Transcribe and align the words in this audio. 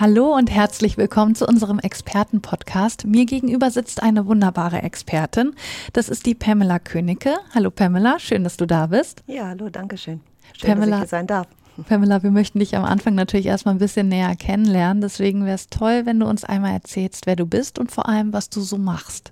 Hallo 0.00 0.34
und 0.34 0.50
herzlich 0.50 0.96
willkommen 0.96 1.36
zu 1.36 1.46
unserem 1.46 1.78
Expertenpodcast. 1.78 3.06
Mir 3.06 3.26
gegenüber 3.26 3.70
sitzt 3.70 4.02
eine 4.02 4.26
wunderbare 4.26 4.82
Expertin. 4.82 5.54
Das 5.92 6.08
ist 6.08 6.26
die 6.26 6.34
Pamela 6.34 6.80
Königke. 6.80 7.36
Hallo 7.54 7.70
Pamela, 7.70 8.18
schön, 8.18 8.42
dass 8.42 8.56
du 8.56 8.66
da 8.66 8.88
bist. 8.88 9.22
Ja, 9.28 9.46
hallo, 9.46 9.68
danke 9.70 9.96
schön. 9.96 10.20
Schön, 10.58 10.70
Pamela, 10.70 10.86
dass 10.86 10.96
ich 10.96 11.00
hier 11.02 11.08
sein 11.08 11.26
darf. 11.28 11.46
Pamela, 11.88 12.24
wir 12.24 12.32
möchten 12.32 12.58
dich 12.58 12.76
am 12.76 12.84
Anfang 12.84 13.14
natürlich 13.14 13.46
erstmal 13.46 13.76
ein 13.76 13.78
bisschen 13.78 14.08
näher 14.08 14.34
kennenlernen. 14.34 15.00
Deswegen 15.00 15.44
wäre 15.44 15.54
es 15.54 15.68
toll, 15.68 16.06
wenn 16.06 16.18
du 16.18 16.26
uns 16.26 16.42
einmal 16.42 16.72
erzählst, 16.72 17.26
wer 17.26 17.36
du 17.36 17.46
bist 17.46 17.78
und 17.78 17.92
vor 17.92 18.08
allem, 18.08 18.32
was 18.32 18.50
du 18.50 18.62
so 18.62 18.78
machst. 18.78 19.30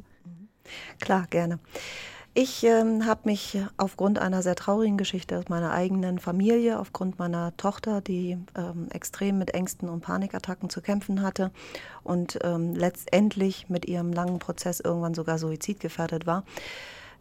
Klar, 1.00 1.26
gerne. 1.28 1.58
Ich 2.34 2.64
ähm, 2.64 3.04
habe 3.04 3.20
mich 3.24 3.58
aufgrund 3.76 4.18
einer 4.18 4.42
sehr 4.42 4.54
traurigen 4.54 4.96
Geschichte 4.96 5.38
aus 5.38 5.50
meiner 5.50 5.70
eigenen 5.70 6.18
Familie, 6.18 6.78
aufgrund 6.78 7.18
meiner 7.18 7.54
Tochter, 7.58 8.00
die 8.00 8.38
ähm, 8.56 8.88
extrem 8.90 9.36
mit 9.36 9.52
Ängsten 9.52 9.90
und 9.90 10.00
Panikattacken 10.00 10.70
zu 10.70 10.80
kämpfen 10.80 11.20
hatte 11.20 11.50
und 12.04 12.38
ähm, 12.42 12.74
letztendlich 12.74 13.68
mit 13.68 13.84
ihrem 13.84 14.14
langen 14.14 14.38
Prozess 14.38 14.80
irgendwann 14.80 15.12
sogar 15.12 15.36
suizidgefährdet 15.36 16.26
war, 16.26 16.44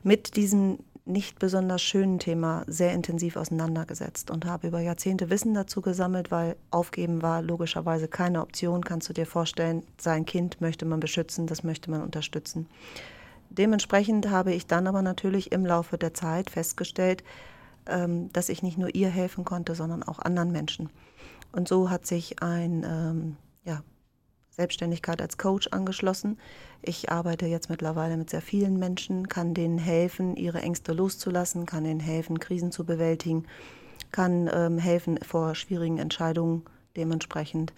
mit 0.01 0.37
diesem 0.37 0.79
nicht 1.03 1.39
besonders 1.39 1.81
schönen 1.81 2.19
Thema 2.19 2.63
sehr 2.67 2.93
intensiv 2.93 3.35
auseinandergesetzt 3.35 4.31
und 4.31 4.45
habe 4.45 4.67
über 4.67 4.79
Jahrzehnte 4.79 5.29
Wissen 5.29 5.53
dazu 5.53 5.81
gesammelt, 5.81 6.31
weil 6.31 6.55
aufgeben 6.69 7.21
war 7.21 7.41
logischerweise 7.41 8.07
keine 8.07 8.41
Option, 8.41 8.85
kannst 8.85 9.09
du 9.09 9.13
dir 9.13 9.25
vorstellen, 9.25 9.83
sein 9.97 10.25
Kind 10.25 10.61
möchte 10.61 10.85
man 10.85 11.01
beschützen, 11.01 11.47
das 11.47 11.65
möchte 11.65 11.91
man 11.91 12.01
unterstützen. 12.01 12.67
Dementsprechend 13.51 14.29
habe 14.29 14.53
ich 14.53 14.65
dann 14.65 14.87
aber 14.87 15.01
natürlich 15.01 15.51
im 15.51 15.65
Laufe 15.65 15.97
der 15.97 16.13
Zeit 16.13 16.49
festgestellt, 16.49 17.23
ähm, 17.85 18.31
dass 18.31 18.47
ich 18.47 18.63
nicht 18.63 18.77
nur 18.77 18.95
ihr 18.95 19.09
helfen 19.09 19.43
konnte, 19.43 19.75
sondern 19.75 20.03
auch 20.03 20.19
anderen 20.19 20.51
Menschen. 20.51 20.89
Und 21.51 21.67
so 21.67 21.89
hat 21.89 22.07
sich 22.07 22.41
ein 22.41 22.85
ähm, 22.87 23.35
ja, 23.65 23.83
Selbstständigkeit 24.51 25.21
als 25.21 25.37
Coach 25.37 25.67
angeschlossen. 25.71 26.37
Ich 26.81 27.11
arbeite 27.11 27.45
jetzt 27.45 27.69
mittlerweile 27.69 28.15
mit 28.15 28.29
sehr 28.29 28.41
vielen 28.41 28.79
Menschen, 28.79 29.27
kann 29.27 29.53
denen 29.53 29.77
helfen, 29.77 30.37
ihre 30.37 30.61
Ängste 30.61 30.93
loszulassen, 30.93 31.65
kann 31.65 31.83
ihnen 31.83 31.99
helfen, 31.99 32.39
Krisen 32.39 32.71
zu 32.71 32.85
bewältigen, 32.85 33.47
kann 34.13 34.49
ähm, 34.53 34.77
helfen, 34.77 35.19
vor 35.21 35.55
schwierigen 35.55 35.97
Entscheidungen 35.97 36.63
dementsprechend 36.95 37.73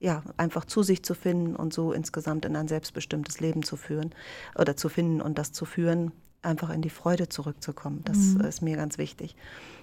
ja, 0.00 0.22
einfach 0.38 0.64
zu 0.64 0.82
sich 0.82 1.04
zu 1.04 1.14
finden 1.14 1.54
und 1.54 1.72
so 1.74 1.92
insgesamt 1.92 2.46
in 2.46 2.56
ein 2.56 2.68
selbstbestimmtes 2.68 3.40
Leben 3.40 3.62
zu 3.62 3.76
führen 3.76 4.14
oder 4.58 4.76
zu 4.76 4.88
finden 4.88 5.20
und 5.20 5.38
das 5.38 5.52
zu 5.52 5.66
führen, 5.66 6.12
einfach 6.42 6.70
in 6.70 6.80
die 6.80 6.90
Freude 6.90 7.28
zurückzukommen. 7.28 8.00
Das 8.04 8.16
mhm. 8.16 8.40
ist 8.40 8.62
mir 8.62 8.76
ganz 8.76 8.96
wichtig. 8.96 9.36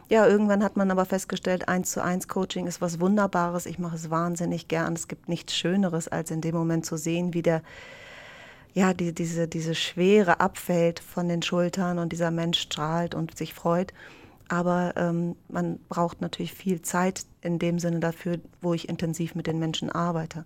Ja, 0.10 0.26
irgendwann 0.26 0.64
hat 0.64 0.76
man 0.76 0.90
aber 0.90 1.06
festgestellt, 1.06 1.68
eins 1.68 1.92
zu 1.92 2.04
eins 2.04 2.28
Coaching 2.28 2.66
ist 2.66 2.82
was 2.82 3.00
Wunderbares. 3.00 3.68
Ich 3.68 3.78
mache 3.78 3.96
es 3.96 4.10
wahnsinnig 4.10 4.68
gern. 4.68 4.94
Es 4.94 5.08
gibt 5.08 5.30
nichts 5.30 5.56
Schöneres, 5.56 6.08
als 6.08 6.32
in 6.32 6.42
dem 6.42 6.56
Moment 6.56 6.86
zu 6.86 6.98
sehen, 6.98 7.34
wie 7.34 7.44
der 7.44 7.62
ja, 8.74 8.94
die, 8.94 9.14
diese, 9.14 9.48
diese 9.48 9.74
Schwere 9.74 10.40
abfällt 10.40 11.00
von 11.00 11.28
den 11.28 11.42
Schultern 11.42 11.98
und 12.00 12.12
dieser 12.12 12.32
Mensch 12.32 12.60
strahlt 12.60 13.16
und 13.16 13.36
sich 13.38 13.54
freut. 13.54 13.92
Aber 14.50 14.94
ähm, 14.96 15.36
man 15.50 15.80
braucht 15.90 16.22
natürlich 16.22 16.54
viel 16.54 16.82
Zeit 16.82 17.26
in 17.42 17.60
dem 17.60 17.80
Sinne 17.80 18.00
dafür, 18.00 18.40
wo 18.62 18.74
ich 18.74 18.88
intensiv 18.88 19.36
mit 19.36 19.48
den 19.48 19.60
Menschen 19.60 19.92
arbeite. 19.92 20.46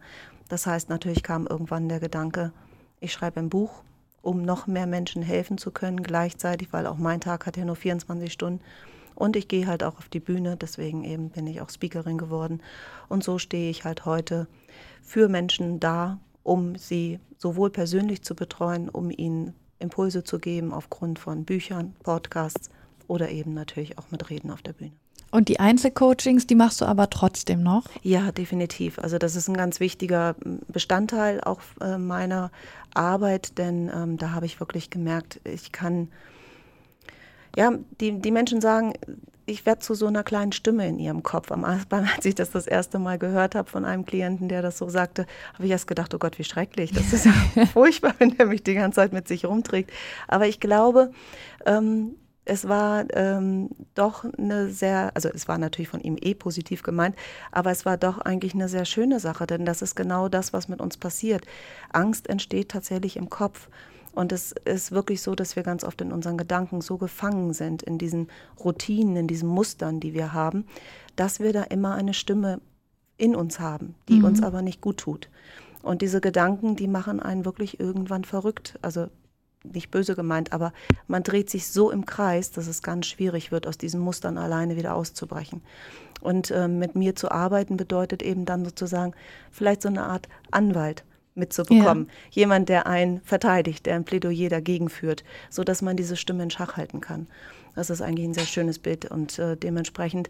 Das 0.50 0.66
heißt, 0.66 0.90
natürlich 0.90 1.24
kam 1.24 1.48
irgendwann 1.48 1.88
der 1.88 2.00
Gedanke, 2.00 2.52
ich 3.00 3.14
schreibe 3.14 3.40
ein 3.40 3.50
Buch, 3.50 3.84
um 4.22 4.44
noch 4.44 4.68
mehr 4.68 4.88
Menschen 4.88 5.22
helfen 5.22 5.58
zu 5.58 5.72
können 5.72 6.04
gleichzeitig, 6.04 6.72
weil 6.74 6.88
auch 6.88 6.98
mein 6.98 7.22
Tag 7.22 7.46
hat 7.46 7.58
ja 7.58 7.66
nur 7.66 7.76
24 7.76 8.32
Stunden. 8.32 8.62
Und 9.16 9.36
ich 9.36 9.48
gehe 9.48 9.68
halt 9.68 9.84
auch 9.84 9.98
auf 9.98 10.10
die 10.10 10.20
Bühne, 10.20 10.58
deswegen 10.58 11.04
eben 11.04 11.30
bin 11.30 11.46
ich 11.48 11.62
auch 11.62 11.70
Speakerin 11.70 12.18
geworden. 12.18 12.62
Und 13.08 13.24
so 13.24 13.38
stehe 13.38 13.70
ich 13.70 13.84
halt 13.84 14.06
heute 14.06 14.48
für 15.02 15.30
Menschen 15.30 15.80
da, 15.80 16.20
um 16.44 16.76
sie 16.76 17.20
sowohl 17.38 17.70
persönlich 17.70 18.24
zu 18.24 18.36
betreuen, 18.36 18.90
um 18.90 19.12
ihnen 19.12 19.54
Impulse 19.80 20.24
zu 20.24 20.40
geben 20.40 20.74
aufgrund 20.74 21.20
von 21.20 21.44
Büchern, 21.44 21.96
Podcasts 22.04 22.70
oder 23.08 23.30
eben 23.30 23.54
natürlich 23.54 23.98
auch 23.98 24.12
mit 24.12 24.30
Reden 24.30 24.52
auf 24.52 24.62
der 24.62 24.74
Bühne. 24.74 24.94
Und 25.32 25.48
die 25.48 25.62
Einzelcoachings, 25.62 26.46
die 26.46 26.56
machst 26.56 26.82
du 26.82 26.86
aber 26.86 27.10
trotzdem 27.10 27.64
noch? 27.64 27.86
Ja, 28.04 28.34
definitiv. 28.34 29.00
Also 29.00 29.18
das 29.18 29.38
ist 29.38 29.48
ein 29.48 29.56
ganz 29.56 29.80
wichtiger 29.80 30.36
Bestandteil 30.68 31.40
auch 31.42 31.62
äh, 31.80 31.98
meiner 31.98 32.52
Arbeit, 32.94 33.58
denn 33.58 33.90
ähm, 33.94 34.18
da 34.18 34.32
habe 34.32 34.46
ich 34.46 34.60
wirklich 34.60 34.90
gemerkt, 34.90 35.40
ich 35.46 35.72
kann, 35.72 36.10
ja, 37.56 37.72
die, 38.02 38.20
die 38.20 38.32
Menschen 38.32 38.60
sagen, 38.60 38.94
ich 39.46 39.66
werde 39.66 39.80
zu 39.80 39.94
so 39.94 40.08
einer 40.08 40.24
kleinen 40.24 40.52
Stimme 40.52 40.88
in 40.88 41.00
ihrem 41.00 41.24
Kopf. 41.24 41.52
Am 41.52 41.64
Anfang, 41.64 42.08
als 42.16 42.26
ich 42.26 42.36
das 42.36 42.52
das 42.52 42.68
erste 42.68 43.00
Mal 43.00 43.18
gehört 43.18 43.56
habe 43.56 43.70
von 43.70 43.86
einem 43.86 44.06
Klienten, 44.06 44.50
der 44.50 44.62
das 44.62 44.78
so 44.78 44.90
sagte, 44.90 45.26
habe 45.54 45.66
ich 45.66 45.72
erst 45.72 45.88
gedacht, 45.88 46.14
oh 46.14 46.18
Gott, 46.18 46.40
wie 46.40 46.44
schrecklich. 46.44 46.92
Das 46.92 47.14
ist 47.14 47.26
ja 47.26 47.66
furchtbar, 47.68 48.16
wenn 48.20 48.36
der 48.36 48.48
mich 48.48 48.64
die 48.64 48.74
ganze 48.74 48.98
Zeit 48.98 49.14
mit 49.14 49.30
sich 49.30 49.46
rumträgt. 49.46 49.92
Aber 50.28 50.48
ich 50.48 50.60
glaube, 50.60 51.12
ähm, 51.66 52.16
es 52.52 52.68
war 52.68 53.06
ähm, 53.14 53.70
doch 53.96 54.26
eine 54.26 54.70
sehr, 54.70 55.12
also 55.14 55.30
es 55.30 55.48
war 55.48 55.58
natürlich 55.58 55.88
von 55.88 56.02
ihm 56.02 56.18
eh 56.20 56.36
positiv 56.36 56.84
gemeint, 56.84 57.16
aber 57.50 57.72
es 57.72 57.86
war 57.86 57.96
doch 57.96 58.18
eigentlich 58.18 58.54
eine 58.54 58.68
sehr 58.68 58.84
schöne 58.84 59.22
Sache, 59.22 59.48
denn 59.48 59.64
das 59.64 59.82
ist 59.82 59.96
genau 59.96 60.28
das, 60.28 60.52
was 60.52 60.68
mit 60.68 60.82
uns 60.82 60.98
passiert. 60.98 61.46
Angst 61.94 62.30
entsteht 62.30 62.68
tatsächlich 62.68 63.16
im 63.16 63.30
Kopf. 63.30 63.70
Und 64.14 64.34
es 64.34 64.54
ist 64.66 64.92
wirklich 64.92 65.22
so, 65.22 65.34
dass 65.34 65.56
wir 65.56 65.64
ganz 65.64 65.86
oft 65.86 66.02
in 66.02 66.12
unseren 66.12 66.38
Gedanken 66.38 66.82
so 66.82 66.98
gefangen 66.98 67.54
sind, 67.54 67.84
in 67.84 67.98
diesen 67.98 68.28
Routinen, 68.62 69.16
in 69.16 69.28
diesen 69.28 69.48
Mustern, 69.48 70.02
die 70.02 70.14
wir 70.14 70.34
haben, 70.34 70.66
dass 71.16 71.40
wir 71.40 71.54
da 71.54 71.64
immer 71.64 71.96
eine 71.96 72.14
Stimme 72.14 72.60
in 73.16 73.34
uns 73.34 73.62
haben, 73.62 73.96
die 74.10 74.20
mhm. 74.20 74.26
uns 74.26 74.44
aber 74.44 74.62
nicht 74.62 74.82
gut 74.82 74.98
tut. 74.98 75.30
Und 75.84 76.02
diese 76.02 76.20
Gedanken, 76.20 76.76
die 76.76 76.90
machen 76.90 77.22
einen 77.22 77.46
wirklich 77.46 77.80
irgendwann 77.80 78.26
verrückt. 78.26 78.78
Also 78.82 79.08
nicht 79.64 79.92
böse 79.92 80.16
gemeint, 80.16 80.54
aber 80.54 80.74
man 81.08 81.24
dreht 81.24 81.50
sich 81.50 81.68
so 81.68 81.92
im 81.92 82.06
Kreis, 82.06 82.52
dass 82.52 82.68
es 82.68 82.82
ganz 82.82 83.08
schwierig 83.08 83.52
wird, 83.52 83.68
aus 83.68 83.78
diesen 83.78 84.00
Mustern 84.00 84.38
alleine 84.38 84.76
wieder 84.76 84.96
auszubrechen. 84.96 85.62
Und 86.22 86.52
äh, 86.52 86.68
mit 86.68 86.96
mir 86.96 87.16
zu 87.16 87.32
arbeiten 87.32 87.78
bedeutet 87.78 88.22
eben 88.22 88.46
dann 88.46 88.66
sozusagen 88.66 89.14
vielleicht 89.52 89.82
so 89.82 89.90
eine 89.90 90.04
Art 90.04 90.28
Anwalt 90.52 91.04
mitzubekommen. 91.36 92.08
Ja. 92.08 92.14
Jemand, 92.32 92.70
der 92.70 92.88
einen 92.88 93.22
verteidigt, 93.22 93.86
der 93.86 93.96
ein 93.96 94.06
Plädoyer 94.06 94.50
dagegen 94.50 94.90
führt, 94.90 95.24
sodass 95.50 95.82
man 95.82 95.96
diese 95.96 96.16
Stimme 96.16 96.44
in 96.44 96.52
Schach 96.52 96.78
halten 96.78 97.02
kann. 97.02 97.28
Das 97.76 97.90
ist 97.90 98.02
eigentlich 98.02 98.28
ein 98.28 98.34
sehr 98.34 98.46
schönes 98.46 98.80
Bild 98.80 99.10
und 99.10 99.40
äh, 99.40 99.56
dementsprechend 99.56 100.30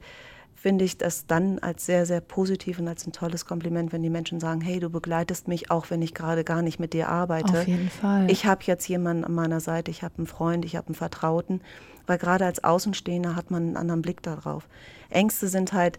finde 0.61 0.85
ich 0.85 0.95
das 0.95 1.25
dann 1.25 1.57
als 1.57 1.87
sehr, 1.87 2.05
sehr 2.05 2.21
positiv 2.21 2.77
und 2.77 2.87
als 2.87 3.07
ein 3.07 3.13
tolles 3.13 3.47
Kompliment, 3.47 3.91
wenn 3.91 4.03
die 4.03 4.11
Menschen 4.11 4.39
sagen, 4.39 4.61
hey, 4.61 4.79
du 4.79 4.91
begleitest 4.91 5.47
mich, 5.47 5.71
auch 5.71 5.89
wenn 5.89 6.03
ich 6.03 6.13
gerade 6.13 6.43
gar 6.43 6.61
nicht 6.61 6.79
mit 6.79 6.93
dir 6.93 7.09
arbeite. 7.09 7.61
Auf 7.61 7.67
jeden 7.67 7.89
Fall. 7.89 8.29
Ich 8.29 8.45
habe 8.45 8.61
jetzt 8.65 8.87
jemanden 8.87 9.23
an 9.23 9.33
meiner 9.33 9.59
Seite, 9.59 9.89
ich 9.89 10.03
habe 10.03 10.19
einen 10.19 10.27
Freund, 10.27 10.63
ich 10.63 10.75
habe 10.75 10.85
einen 10.87 10.95
Vertrauten, 10.95 11.61
weil 12.05 12.19
gerade 12.19 12.45
als 12.45 12.63
Außenstehender 12.63 13.35
hat 13.35 13.49
man 13.49 13.63
einen 13.63 13.77
anderen 13.77 14.03
Blick 14.03 14.21
darauf. 14.21 14.67
Ängste 15.09 15.47
sind 15.47 15.73
halt 15.73 15.97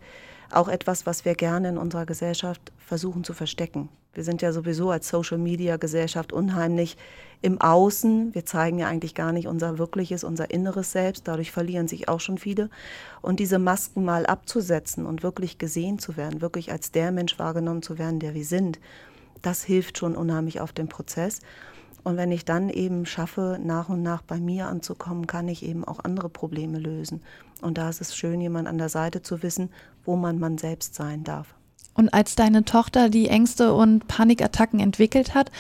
auch 0.57 0.69
etwas, 0.69 1.07
was 1.07 1.25
wir 1.25 1.35
gerne 1.35 1.71
in 1.71 1.79
unserer 1.79 2.07
Gesellschaft 2.07 2.73
versuchen 2.79 3.25
zu 3.25 3.35
verstecken. 3.35 3.89
Wir 4.15 4.25
sind 4.25 4.43
ja 4.43 4.53
sowieso 4.53 4.91
als 4.91 5.09
Social-Media-Gesellschaft 5.09 6.33
unheimlich 6.33 6.99
im 7.41 7.61
Außen. 7.61 8.35
Wir 8.35 8.45
zeigen 8.45 8.79
ja 8.79 8.87
eigentlich 8.87 9.15
gar 9.15 9.33
nicht 9.33 9.49
unser 9.49 9.79
wirkliches, 9.79 10.23
unser 10.23 10.51
inneres 10.51 10.93
Selbst. 10.93 11.27
Dadurch 11.27 11.51
verlieren 11.51 11.89
sich 11.89 12.09
auch 12.09 12.21
schon 12.21 12.37
viele. 12.37 12.69
Und 13.23 13.41
diese 13.41 13.59
Masken 13.59 14.05
mal 14.05 14.27
abzusetzen 14.27 15.07
und 15.07 15.23
wirklich 15.23 15.57
gesehen 15.57 15.99
zu 15.99 16.19
werden, 16.19 16.43
wirklich 16.43 16.71
als 16.73 16.93
der 16.93 17.11
Mensch 17.11 17.39
wahrgenommen 17.39 17.83
zu 17.83 17.99
werden, 17.99 18.21
der 18.21 18.35
wir 18.35 18.45
sind, 18.45 18.81
das 19.41 19.65
hilft 19.65 19.99
schon 19.99 20.15
unheimlich 20.15 20.61
auf 20.61 20.73
den 20.73 20.89
Prozess. 20.89 21.41
Und 22.05 22.17
wenn 22.17 22.33
ich 22.33 22.45
dann 22.45 22.69
eben 22.69 23.07
schaffe, 23.07 23.59
nach 23.63 23.89
und 23.89 24.03
nach 24.03 24.23
bei 24.23 24.39
mir 24.39 24.67
anzukommen, 24.67 25.27
kann 25.27 25.49
ich 25.49 25.65
eben 25.65 25.85
auch 25.85 26.01
andere 26.01 26.29
Probleme 26.29 26.79
lösen. 26.79 27.23
Und 27.63 27.79
da 27.79 27.89
ist 27.89 28.01
es 28.01 28.17
schön, 28.17 28.41
jemand 28.41 28.69
an 28.69 28.79
der 28.79 28.89
Seite 28.89 29.23
zu 29.23 29.43
wissen, 29.43 29.71
wo 30.05 30.17
man 30.17 30.39
man 30.39 30.59
selbst 30.59 30.95
sein 30.95 31.25
darf. 31.25 31.55
Und 31.95 32.13
als 32.15 32.35
deine 32.35 32.65
Tochter 32.65 33.09
die 33.09 33.29
Ängste 33.29 33.75
und 33.75 34.09
Panikattacken 34.09 34.81
entwickelt 34.81 35.35
hat, 35.35 35.51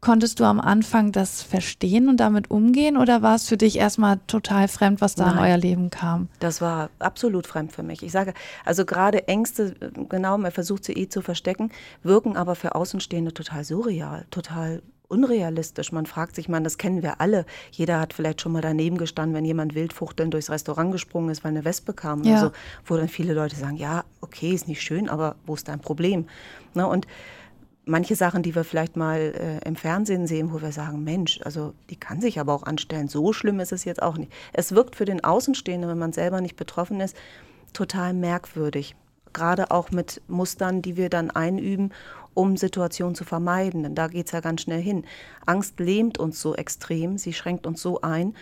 konntest 0.00 0.40
du 0.40 0.44
am 0.44 0.60
Anfang 0.60 1.12
das 1.12 1.42
verstehen 1.42 2.08
und 2.08 2.18
damit 2.18 2.50
umgehen 2.50 2.96
oder 2.96 3.22
war 3.22 3.34
es 3.34 3.48
für 3.48 3.56
dich 3.56 3.76
erstmal 3.76 4.18
total 4.26 4.68
fremd, 4.68 5.00
was 5.00 5.14
da 5.14 5.26
Nein, 5.26 5.36
in 5.36 5.44
euer 5.44 5.56
Leben 5.58 5.90
kam? 5.90 6.28
Das 6.38 6.60
war 6.60 6.90
absolut 6.98 7.46
fremd 7.46 7.72
für 7.72 7.82
mich. 7.82 8.02
Ich 8.02 8.12
sage, 8.12 8.32
also 8.64 8.84
gerade 8.84 9.28
Ängste, 9.28 9.74
genau, 10.08 10.38
man 10.38 10.52
versucht 10.52 10.84
sie 10.84 10.92
eh 10.92 11.08
zu 11.08 11.20
verstecken, 11.20 11.70
wirken 12.02 12.36
aber 12.36 12.54
für 12.54 12.74
Außenstehende 12.74 13.34
total 13.34 13.64
surreal, 13.64 14.24
total 14.30 14.82
unrealistisch. 15.10 15.92
Man 15.92 16.06
fragt 16.06 16.36
sich, 16.36 16.48
man, 16.48 16.64
das 16.64 16.78
kennen 16.78 17.02
wir 17.02 17.20
alle. 17.20 17.44
Jeder 17.70 18.00
hat 18.00 18.14
vielleicht 18.14 18.40
schon 18.40 18.52
mal 18.52 18.62
daneben 18.62 18.96
gestanden, 18.96 19.34
wenn 19.34 19.44
jemand 19.44 19.74
wildfuchteln 19.74 20.30
durchs 20.30 20.50
Restaurant 20.50 20.92
gesprungen 20.92 21.30
ist, 21.30 21.44
weil 21.44 21.50
eine 21.50 21.64
Wespe 21.64 21.92
kam 21.92 22.22
Ja. 22.24 22.30
oder 22.32 22.40
so, 22.40 22.52
wo 22.86 22.96
dann 22.96 23.08
viele 23.08 23.34
Leute 23.34 23.56
sagen, 23.56 23.76
ja, 23.76 24.04
okay, 24.20 24.52
ist 24.52 24.68
nicht 24.68 24.82
schön, 24.82 25.08
aber 25.08 25.36
wo 25.46 25.54
ist 25.54 25.68
dein 25.68 25.80
Problem? 25.80 26.26
Ne, 26.74 26.86
und 26.86 27.06
manche 27.84 28.14
Sachen, 28.14 28.42
die 28.42 28.54
wir 28.54 28.62
vielleicht 28.64 28.96
mal 28.96 29.18
äh, 29.62 29.68
im 29.68 29.74
Fernsehen 29.74 30.26
sehen, 30.26 30.52
wo 30.52 30.62
wir 30.62 30.70
sagen, 30.72 31.02
Mensch, 31.02 31.40
also 31.42 31.74
die 31.90 31.96
kann 31.96 32.20
sich 32.20 32.38
aber 32.38 32.54
auch 32.54 32.62
anstellen. 32.62 33.08
So 33.08 33.32
schlimm 33.32 33.58
ist 33.58 33.72
es 33.72 33.84
jetzt 33.84 34.02
auch 34.02 34.16
nicht. 34.16 34.32
Es 34.52 34.72
wirkt 34.72 34.94
für 34.94 35.04
den 35.04 35.24
Außenstehenden, 35.24 35.90
wenn 35.90 35.98
man 35.98 36.12
selber 36.12 36.40
nicht 36.40 36.56
betroffen 36.56 37.00
ist, 37.00 37.16
total 37.72 38.14
merkwürdig. 38.14 38.94
Gerade 39.32 39.70
auch 39.70 39.90
mit 39.90 40.22
Mustern, 40.28 40.82
die 40.82 40.96
wir 40.96 41.08
dann 41.08 41.30
einüben, 41.30 41.92
um 42.34 42.56
Situationen 42.56 43.14
zu 43.14 43.24
vermeiden. 43.24 43.82
Denn 43.82 43.94
da 43.94 44.08
geht 44.08 44.26
es 44.26 44.32
ja 44.32 44.40
ganz 44.40 44.62
schnell 44.62 44.80
hin. 44.80 45.04
Angst 45.46 45.80
lähmt 45.80 46.18
uns 46.18 46.40
so 46.40 46.54
extrem, 46.54 47.18
sie 47.18 47.32
schränkt 47.32 47.66
uns 47.66 47.82
so 47.82 48.00
ein. 48.00 48.34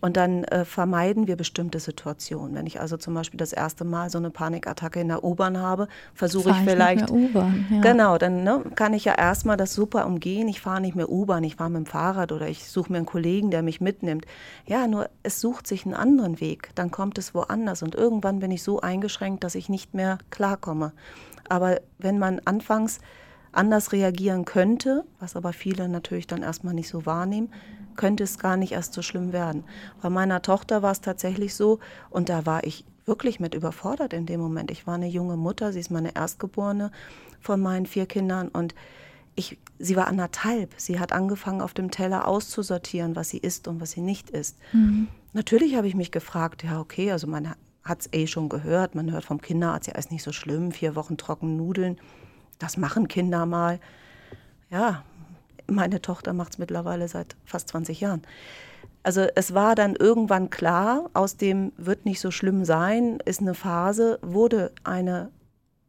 Und 0.00 0.16
dann 0.18 0.44
äh, 0.44 0.64
vermeiden 0.64 1.26
wir 1.26 1.36
bestimmte 1.36 1.80
Situationen. 1.80 2.54
Wenn 2.54 2.66
ich 2.66 2.80
also 2.80 2.96
zum 2.98 3.14
Beispiel 3.14 3.38
das 3.38 3.52
erste 3.52 3.84
Mal 3.84 4.10
so 4.10 4.18
eine 4.18 4.30
Panikattacke 4.30 5.00
in 5.00 5.08
der 5.08 5.24
U-Bahn 5.24 5.58
habe, 5.58 5.88
versuche 6.14 6.50
ich 6.50 6.54
Fahr 6.54 6.64
nicht 6.64 6.72
vielleicht. 6.72 7.10
mehr 7.10 7.12
U-Bahn, 7.12 7.66
ja. 7.70 7.80
Genau, 7.80 8.18
dann 8.18 8.44
ne, 8.44 8.62
kann 8.74 8.92
ich 8.92 9.06
ja 9.06 9.14
erstmal 9.14 9.56
das 9.56 9.72
super 9.72 10.06
umgehen. 10.06 10.48
Ich 10.48 10.60
fahre 10.60 10.82
nicht 10.82 10.96
mehr 10.96 11.08
U-Bahn, 11.08 11.44
ich 11.44 11.56
fahre 11.56 11.70
mit 11.70 11.78
dem 11.78 11.86
Fahrrad 11.86 12.30
oder 12.30 12.46
ich 12.46 12.68
suche 12.68 12.92
mir 12.92 12.98
einen 12.98 13.06
Kollegen, 13.06 13.50
der 13.50 13.62
mich 13.62 13.80
mitnimmt. 13.80 14.26
Ja, 14.66 14.86
nur 14.86 15.08
es 15.22 15.40
sucht 15.40 15.66
sich 15.66 15.86
einen 15.86 15.94
anderen 15.94 16.40
Weg. 16.40 16.70
Dann 16.74 16.90
kommt 16.90 17.16
es 17.16 17.34
woanders 17.34 17.82
und 17.82 17.94
irgendwann 17.94 18.38
bin 18.38 18.50
ich 18.50 18.62
so 18.62 18.80
eingeschränkt, 18.80 19.44
dass 19.44 19.54
ich 19.54 19.70
nicht 19.70 19.94
mehr 19.94 20.18
klarkomme. 20.30 20.92
Aber 21.48 21.80
wenn 21.98 22.18
man 22.18 22.40
anfangs 22.44 23.00
anders 23.56 23.92
reagieren 23.92 24.44
könnte, 24.44 25.04
was 25.18 25.36
aber 25.36 25.52
viele 25.52 25.88
natürlich 25.88 26.26
dann 26.26 26.42
erstmal 26.42 26.74
nicht 26.74 26.88
so 26.88 27.06
wahrnehmen, 27.06 27.50
könnte 27.96 28.24
es 28.24 28.38
gar 28.38 28.56
nicht 28.56 28.72
erst 28.72 28.92
so 28.92 29.02
schlimm 29.02 29.32
werden. 29.32 29.64
Bei 30.02 30.10
meiner 30.10 30.42
Tochter 30.42 30.82
war 30.82 30.92
es 30.92 31.00
tatsächlich 31.00 31.54
so 31.54 31.78
und 32.10 32.28
da 32.28 32.46
war 32.46 32.64
ich 32.64 32.84
wirklich 33.06 33.40
mit 33.40 33.54
überfordert 33.54 34.12
in 34.12 34.26
dem 34.26 34.40
Moment. 34.40 34.70
Ich 34.70 34.86
war 34.86 34.94
eine 34.94 35.08
junge 35.08 35.36
Mutter, 35.36 35.72
sie 35.72 35.80
ist 35.80 35.90
meine 35.90 36.14
Erstgeborene 36.14 36.90
von 37.40 37.60
meinen 37.60 37.86
vier 37.86 38.06
Kindern 38.06 38.48
und 38.48 38.74
ich, 39.36 39.58
sie 39.78 39.96
war 39.96 40.08
anderthalb. 40.08 40.74
Sie 40.76 40.98
hat 40.98 41.12
angefangen, 41.12 41.60
auf 41.60 41.74
dem 41.74 41.90
Teller 41.90 42.26
auszusortieren, 42.26 43.14
was 43.16 43.28
sie 43.28 43.38
isst 43.38 43.68
und 43.68 43.80
was 43.80 43.92
sie 43.92 44.00
nicht 44.00 44.30
isst. 44.30 44.56
Natürlich 45.32 45.76
habe 45.76 45.86
ich 45.86 45.94
mich 45.94 46.10
gefragt, 46.10 46.64
ja, 46.64 46.80
okay, 46.80 47.12
also 47.12 47.26
man 47.26 47.54
hat 47.84 48.00
es 48.00 48.08
eh 48.12 48.26
schon 48.26 48.48
gehört, 48.48 48.94
man 48.94 49.12
hört 49.12 49.24
vom 49.24 49.40
Kinderarzt, 49.40 49.86
ja, 49.88 49.94
ist 49.94 50.10
nicht 50.10 50.22
so 50.22 50.32
schlimm, 50.32 50.72
vier 50.72 50.96
Wochen 50.96 51.16
trocken 51.16 51.56
Nudeln, 51.56 51.98
das 52.58 52.76
machen 52.76 53.08
Kinder 53.08 53.46
mal. 53.46 53.80
Ja, 54.70 55.04
meine 55.66 56.00
Tochter 56.02 56.32
macht 56.32 56.52
es 56.52 56.58
mittlerweile 56.58 57.08
seit 57.08 57.36
fast 57.44 57.68
20 57.68 58.00
Jahren. 58.00 58.22
Also 59.02 59.26
es 59.36 59.54
war 59.54 59.74
dann 59.76 59.94
irgendwann 59.94 60.50
klar, 60.50 61.10
aus 61.14 61.36
dem 61.36 61.72
wird 61.76 62.06
nicht 62.06 62.20
so 62.20 62.30
schlimm 62.30 62.64
sein, 62.64 63.20
ist 63.24 63.40
eine 63.40 63.54
Phase, 63.54 64.18
wurde 64.22 64.72
eine 64.82 65.30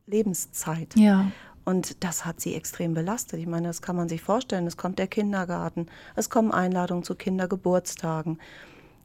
Lebenszeit. 0.05 0.95
Ja. 0.95 1.31
Und 1.65 2.03
das 2.03 2.25
hat 2.25 2.39
sie 2.39 2.53
extrem 2.53 2.93
belastet. 2.93 3.39
Ich 3.39 3.47
meine, 3.47 3.67
das 3.67 3.81
kann 3.81 3.95
man 3.95 4.07
sich 4.07 4.21
vorstellen. 4.21 4.67
Es 4.67 4.77
kommt 4.77 4.99
der 4.99 5.07
Kindergarten, 5.07 5.87
es 6.15 6.29
kommen 6.29 6.51
Einladungen 6.51 7.03
zu 7.03 7.15
Kindergeburtstagen. 7.15 8.39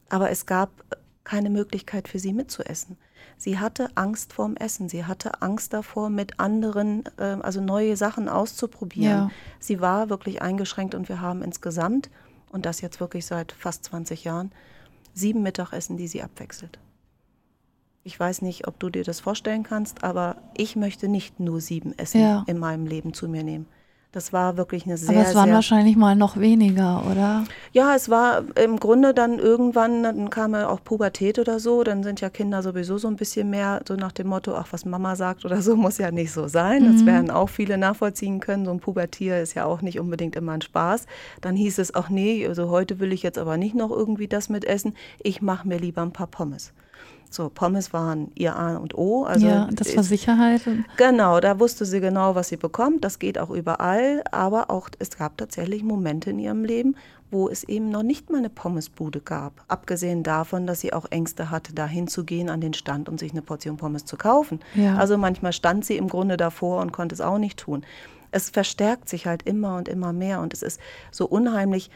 Aber 0.09 0.29
es 0.29 0.45
gab 0.45 0.69
keine 1.23 1.49
Möglichkeit 1.49 2.07
für 2.07 2.19
sie 2.19 2.33
mitzuessen. 2.33 2.97
Sie 3.37 3.59
hatte 3.59 3.89
Angst 3.95 4.33
vorm 4.33 4.55
Essen. 4.55 4.89
Sie 4.89 5.05
hatte 5.05 5.41
Angst 5.41 5.73
davor, 5.73 6.09
mit 6.09 6.39
anderen, 6.39 7.03
äh, 7.17 7.37
also 7.41 7.61
neue 7.61 7.97
Sachen 7.97 8.29
auszuprobieren. 8.29 9.17
Ja. 9.17 9.31
Sie 9.59 9.81
war 9.81 10.09
wirklich 10.09 10.41
eingeschränkt 10.41 10.95
und 10.95 11.09
wir 11.09 11.21
haben 11.21 11.41
insgesamt, 11.41 12.09
und 12.51 12.65
das 12.65 12.81
jetzt 12.81 12.99
wirklich 12.99 13.25
seit 13.25 13.51
fast 13.51 13.83
20 13.85 14.23
Jahren, 14.23 14.51
sieben 15.13 15.41
Mittagessen, 15.43 15.97
die 15.97 16.07
sie 16.07 16.21
abwechselt. 16.23 16.79
Ich 18.03 18.19
weiß 18.19 18.41
nicht, 18.41 18.67
ob 18.67 18.79
du 18.79 18.89
dir 18.89 19.03
das 19.03 19.21
vorstellen 19.21 19.63
kannst, 19.63 20.03
aber 20.03 20.35
ich 20.57 20.75
möchte 20.75 21.07
nicht 21.07 21.39
nur 21.39 21.61
sieben 21.61 21.97
Essen 21.97 22.21
Ja. 22.21 22.43
in 22.47 22.59
meinem 22.59 22.85
Leben 22.85 23.13
zu 23.13 23.29
mir 23.29 23.43
nehmen. 23.43 23.65
Das 24.13 24.31
war 24.31 24.57
wirklich 24.57 24.85
eine 24.85 24.95
sehr, 24.95 25.19
Aber 25.19 25.27
es 25.27 25.35
waren 25.35 25.51
wahrscheinlich 25.51 25.95
mal 25.95 26.15
noch 26.15 26.37
weniger, 26.37 27.03
oder? 27.09 27.43
ja, 27.71 27.95
es 27.95 28.09
war 28.09 28.43
im 28.63 28.79
Grunde 28.79 29.15
dann 29.15 29.39
irgendwann, 29.39 30.03
dann 30.03 30.29
kam 30.29 30.53
ja 30.53 30.69
auch 30.69 30.83
Pubertät 30.83 31.39
oder 31.39 31.59
so, 31.59 31.83
dann 31.83 32.03
sind 32.03 32.21
ja 32.21 32.29
Kinder 32.29 32.61
sowieso 32.61 32.99
so 32.99 33.07
ein 33.07 33.15
bisschen 33.15 33.49
mehr 33.49 33.81
so 33.87 33.95
nach 33.95 34.11
dem 34.11 34.27
Motto, 34.27 34.53
ach, 34.55 34.67
was 34.69 34.85
Mama 34.85 35.15
sagt 35.15 35.45
oder 35.45 35.63
so, 35.63 35.75
muss 35.83 35.97
ja 35.97 36.11
nicht 36.11 36.31
so 36.31 36.47
sein. 36.47 36.91
Das 36.93 37.07
werden 37.07 37.31
auch 37.31 37.49
viele 37.49 37.79
nachvollziehen 37.79 38.39
können. 38.39 38.65
So 38.65 38.71
ein 38.71 38.79
Pubertier 38.79 39.41
ist 39.41 39.55
ja 39.55 39.65
auch 39.65 39.81
nicht 39.81 39.99
unbedingt 39.99 40.35
immer 40.35 40.51
ein 40.51 40.61
Spaß. 40.61 41.07
Dann 41.41 41.55
hieß 41.55 41.79
es 41.79 41.95
auch, 41.95 42.09
nee, 42.09 42.47
also 42.47 42.69
heute 42.69 42.99
will 42.99 43.13
ich 43.13 43.23
jetzt 43.23 43.39
aber 43.39 43.57
nicht 43.57 43.73
noch 43.73 43.89
irgendwie 43.89 44.27
das 44.27 44.47
mit 44.47 44.63
essen. 44.63 44.93
Ich 45.23 45.41
mache 45.41 45.67
mir 45.67 45.79
lieber 45.79 46.03
ein 46.03 46.13
paar 46.13 46.27
Pommes. 46.27 46.71
So, 47.33 47.49
Pommes 47.49 47.93
waren 47.93 48.31
ihr 48.35 48.55
A 48.55 48.77
und 48.77 48.95
O. 48.95 49.23
Also 49.23 49.47
ja, 49.47 49.67
das 49.71 49.95
war 49.95 50.03
Sicherheit. 50.03 50.61
Genau, 50.97 51.39
da 51.39 51.59
wusste 51.59 51.83
sie 51.83 51.99
genau, 51.99 52.35
was 52.35 52.49
sie 52.49 52.57
bekommt. 52.57 53.03
Das 53.03 53.17
geht 53.17 53.39
auch 53.39 53.49
überall. 53.49 54.23
Aber 54.31 54.69
auch 54.69 54.89
es 54.99 55.17
gab 55.17 55.35
tatsächlich 55.37 55.81
Momente 55.83 56.29
in 56.29 56.37
ihrem 56.37 56.63
Leben, 56.63 56.95
wo 57.31 57.49
es 57.49 57.63
eben 57.63 57.89
noch 57.89 58.03
nicht 58.03 58.29
mal 58.29 58.37
eine 58.37 58.51
Pommesbude 58.51 59.19
gab. 59.19 59.65
Abgesehen 59.67 60.21
davon, 60.21 60.67
dass 60.67 60.81
sie 60.81 60.93
auch 60.93 61.07
Ängste 61.09 61.49
hatte, 61.49 61.73
da 61.73 61.87
hinzugehen 61.87 62.51
an 62.51 62.61
den 62.61 62.75
Stand 62.75 63.09
und 63.09 63.19
sich 63.19 63.31
eine 63.31 63.41
Portion 63.41 63.77
Pommes 63.77 64.05
zu 64.05 64.15
kaufen. 64.15 64.59
Ja. 64.75 64.97
Also 64.97 65.17
manchmal 65.17 65.53
stand 65.53 65.85
sie 65.85 65.97
im 65.97 66.09
Grunde 66.09 66.37
davor 66.37 66.81
und 66.81 66.91
konnte 66.91 67.15
es 67.15 67.21
auch 67.21 67.39
nicht 67.39 67.57
tun. 67.57 67.83
Es 68.29 68.51
verstärkt 68.51 69.09
sich 69.09 69.25
halt 69.25 69.41
immer 69.41 69.77
und 69.77 69.87
immer 69.87 70.13
mehr 70.13 70.39
und 70.39 70.53
es 70.53 70.61
ist 70.61 70.79
so 71.09 71.25
unheimlich 71.25 71.89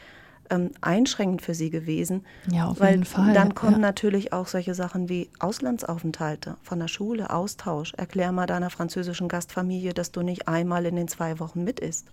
ähm, 0.49 0.71
einschränkend 0.81 1.41
für 1.41 1.53
sie 1.53 1.69
gewesen. 1.69 2.25
Ja, 2.51 2.67
auf 2.67 2.79
weil 2.79 2.91
jeden 2.91 3.05
Fall, 3.05 3.33
Dann 3.33 3.55
kommen 3.55 3.73
ja. 3.73 3.79
natürlich 3.79 4.33
auch 4.33 4.47
solche 4.47 4.73
Sachen 4.73 5.09
wie 5.09 5.29
Auslandsaufenthalte 5.39 6.55
von 6.63 6.79
der 6.79 6.87
Schule, 6.87 7.29
Austausch. 7.29 7.93
Erklär 7.95 8.31
mal 8.31 8.45
deiner 8.47 8.69
französischen 8.69 9.27
Gastfamilie, 9.27 9.93
dass 9.93 10.11
du 10.11 10.21
nicht 10.21 10.47
einmal 10.47 10.85
in 10.85 10.95
den 10.95 11.07
zwei 11.07 11.39
Wochen 11.39 11.63
mit 11.63 11.79
isst. 11.79 12.07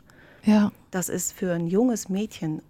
Ja, 0.44 0.72
Das 0.90 1.08
ist 1.08 1.32
für 1.32 1.52
ein 1.52 1.66
junges 1.66 2.08
Mädchen 2.08 2.60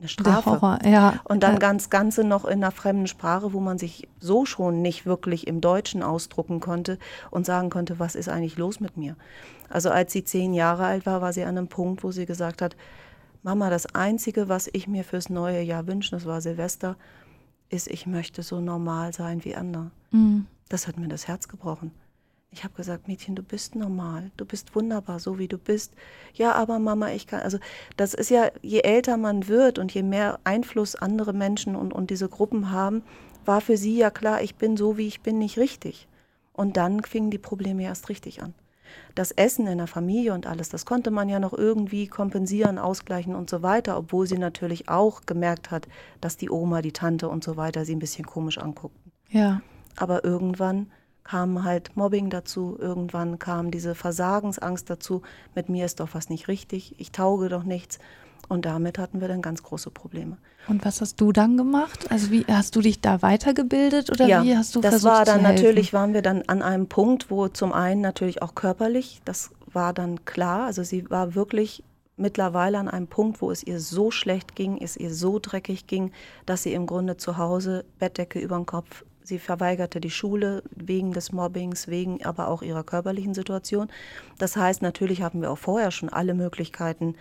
eine 0.00 0.08
der 0.08 0.08
Strafe. 0.08 0.50
Horror, 0.50 0.78
ja. 0.84 1.20
Und 1.24 1.42
dann 1.44 1.56
Äh, 1.56 1.58
ganz 1.60 1.88
Ganze 1.88 2.24
noch 2.24 2.44
in 2.44 2.62
einer 2.62 2.72
fremden 2.72 3.06
Sprache, 3.06 3.52
wo 3.52 3.60
man 3.60 3.78
sich 3.78 4.08
so 4.20 4.44
schon 4.44 4.82
nicht 4.82 5.06
wirklich 5.06 5.46
im 5.46 5.60
Deutschen 5.60 6.02
ausdrucken 6.02 6.60
konnte 6.60 6.98
und 7.30 7.46
sagen 7.46 7.70
konnte, 7.70 7.98
was 8.00 8.14
ist 8.16 8.28
eigentlich 8.28 8.56
los 8.56 8.80
mit 8.80 8.96
mir? 8.96 9.16
Also 9.68 9.90
als 9.90 10.12
sie 10.12 10.24
zehn 10.24 10.52
Jahre 10.52 10.84
alt 10.84 11.06
war, 11.06 11.22
war 11.22 11.32
sie 11.32 11.44
an 11.44 11.56
einem 11.56 11.68
Punkt, 11.68 12.02
wo 12.02 12.10
sie 12.10 12.26
gesagt 12.26 12.60
hat, 12.60 12.76
Mama, 13.44 13.68
das 13.68 13.94
Einzige, 13.94 14.48
was 14.48 14.70
ich 14.72 14.88
mir 14.88 15.04
fürs 15.04 15.28
neue 15.28 15.60
Jahr 15.60 15.86
wünsche, 15.86 16.12
das 16.12 16.24
war 16.24 16.40
Silvester, 16.40 16.96
ist, 17.68 17.88
ich 17.88 18.06
möchte 18.06 18.42
so 18.42 18.58
normal 18.58 19.12
sein 19.12 19.44
wie 19.44 19.54
andere. 19.54 19.90
mm, 20.12 20.46
Das 20.70 20.88
hat 20.88 20.96
mir 20.98 21.08
das 21.08 21.28
Herz 21.28 21.46
gebrochen. 21.46 21.90
Ich 22.50 22.64
habe 22.64 22.72
gesagt, 22.74 23.06
Mädchen, 23.06 23.34
du 23.34 23.42
bist 23.42 23.74
normal, 23.74 24.30
du 24.38 24.46
bist 24.46 24.74
wunderbar, 24.74 25.20
so 25.20 25.38
wie 25.38 25.48
du 25.48 25.58
bist. 25.58 25.92
Ja, 26.32 26.52
aber 26.52 26.78
Mama, 26.78 27.10
ich 27.10 27.26
kann, 27.26 27.40
also 27.42 27.58
das 27.98 28.14
ist 28.14 28.30
ja, 28.30 28.50
je 28.62 28.80
älter 28.80 29.18
man 29.18 29.46
wird 29.46 29.78
und 29.78 29.92
je 29.92 30.02
mehr 30.02 30.38
Einfluss 30.44 30.96
andere 30.96 31.34
Menschen 31.34 31.76
und, 31.76 31.92
und 31.92 32.08
diese 32.08 32.30
Gruppen 32.30 32.70
haben, 32.70 33.02
war 33.44 33.60
für 33.60 33.76
sie 33.76 33.98
ja 33.98 34.10
klar, 34.10 34.40
ich 34.40 34.54
bin 34.54 34.78
so, 34.78 34.96
wie 34.96 35.06
ich 35.06 35.20
bin, 35.20 35.38
nicht 35.38 35.58
richtig. 35.58 36.08
Und 36.54 36.78
dann 36.78 37.02
fingen 37.04 37.30
die 37.30 37.38
Probleme 37.38 37.82
erst 37.82 38.08
richtig 38.08 38.42
an. 38.42 38.54
Das 39.14 39.30
Essen 39.30 39.66
in 39.66 39.78
der 39.78 39.86
Familie 39.86 40.34
und 40.34 40.46
alles, 40.46 40.68
das 40.68 40.86
konnte 40.86 41.10
man 41.10 41.28
ja 41.28 41.38
noch 41.38 41.52
irgendwie 41.52 42.06
kompensieren, 42.08 42.78
ausgleichen 42.78 43.34
und 43.34 43.48
so 43.48 43.62
weiter, 43.62 43.96
obwohl 43.96 44.26
sie 44.26 44.38
natürlich 44.38 44.88
auch 44.88 45.22
gemerkt 45.26 45.70
hat, 45.70 45.86
dass 46.20 46.36
die 46.36 46.50
Oma, 46.50 46.82
die 46.82 46.92
Tante 46.92 47.28
und 47.28 47.44
so 47.44 47.56
weiter 47.56 47.84
sie 47.84 47.94
ein 47.94 48.00
bisschen 48.00 48.26
komisch 48.26 48.58
anguckten. 48.58 49.12
ja. 49.30 49.60
Aber 49.96 50.24
irgendwann 50.24 50.90
kam 51.22 51.64
halt 51.64 51.96
Mobbing 51.96 52.30
dazu, 52.30 52.76
irgendwann 52.78 53.38
kam 53.38 53.70
diese 53.70 53.94
Versagensangst 53.94 54.88
dazu, 54.90 55.22
mit 55.54 55.68
mir 55.68 55.86
ist 55.86 56.00
doch 56.00 56.10
was 56.12 56.28
nicht 56.28 56.48
richtig, 56.48 56.94
ich 56.98 57.12
tauge 57.12 57.48
doch 57.48 57.64
nichts. 57.64 57.98
Und 58.48 58.66
damit 58.66 58.98
hatten 58.98 59.20
wir 59.20 59.28
dann 59.28 59.42
ganz 59.42 59.62
große 59.62 59.90
Probleme. 59.90 60.36
Und 60.68 60.84
was 60.84 61.00
hast 61.00 61.20
du 61.20 61.32
dann 61.32 61.56
gemacht? 61.56 62.10
Also 62.10 62.30
wie 62.30 62.44
hast 62.48 62.76
du 62.76 62.80
dich 62.80 63.00
da 63.00 63.22
weitergebildet 63.22 64.10
oder 64.10 64.42
wie 64.42 64.56
hast 64.56 64.74
du 64.74 64.80
das 64.80 64.90
versucht 64.90 65.12
war 65.12 65.24
dann 65.24 65.40
zu 65.40 65.46
helfen? 65.46 65.62
natürlich, 65.62 65.92
waren 65.92 66.14
wir 66.14 66.22
dann 66.22 66.42
an 66.46 66.62
einem 66.62 66.88
Punkt, 66.88 67.30
wo 67.30 67.48
zum 67.48 67.72
einen 67.72 68.00
natürlich 68.00 68.42
auch 68.42 68.54
körperlich, 68.54 69.20
das 69.24 69.50
war 69.72 69.92
dann 69.92 70.24
klar, 70.24 70.66
also 70.66 70.82
sie 70.82 71.08
war 71.10 71.34
wirklich 71.34 71.82
mittlerweile 72.16 72.78
an 72.78 72.88
einem 72.88 73.08
Punkt, 73.08 73.42
wo 73.42 73.50
es 73.50 73.62
ihr 73.62 73.80
so 73.80 74.10
schlecht 74.10 74.54
ging, 74.54 74.78
es 74.80 74.96
ihr 74.96 75.12
so 75.12 75.38
dreckig 75.40 75.86
ging, 75.86 76.12
dass 76.46 76.62
sie 76.62 76.72
im 76.72 76.86
Grunde 76.86 77.16
zu 77.16 77.38
Hause 77.38 77.84
Bettdecke 77.98 78.38
über 78.38 78.56
den 78.56 78.66
Kopf, 78.66 79.04
sie 79.22 79.38
verweigerte 79.38 80.00
die 80.00 80.10
Schule 80.10 80.62
wegen 80.70 81.12
des 81.12 81.32
Mobbings, 81.32 81.88
wegen 81.88 82.24
aber 82.24 82.48
auch 82.48 82.62
ihrer 82.62 82.84
körperlichen 82.84 83.34
Situation. 83.34 83.88
Das 84.38 84.56
heißt, 84.56 84.82
natürlich 84.82 85.22
haben 85.22 85.40
wir 85.40 85.50
auch 85.50 85.58
vorher 85.58 85.90
schon 85.90 86.08
alle 86.08 86.34
Möglichkeiten 86.34 87.16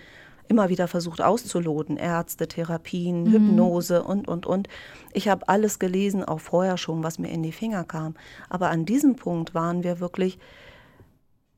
immer 0.47 0.69
wieder 0.69 0.87
versucht 0.87 1.21
auszuloten. 1.21 1.97
Ärzte, 1.97 2.47
Therapien, 2.47 3.31
Hypnose 3.31 4.03
und, 4.03 4.27
und, 4.27 4.45
und. 4.45 4.67
Ich 5.13 5.27
habe 5.27 5.47
alles 5.47 5.79
gelesen, 5.79 6.23
auch 6.23 6.39
vorher 6.39 6.77
schon, 6.77 7.03
was 7.03 7.19
mir 7.19 7.29
in 7.29 7.43
die 7.43 7.51
Finger 7.51 7.83
kam. 7.83 8.15
Aber 8.49 8.69
an 8.69 8.85
diesem 8.85 9.15
Punkt 9.15 9.53
waren 9.53 9.83
wir 9.83 9.99
wirklich 9.99 10.39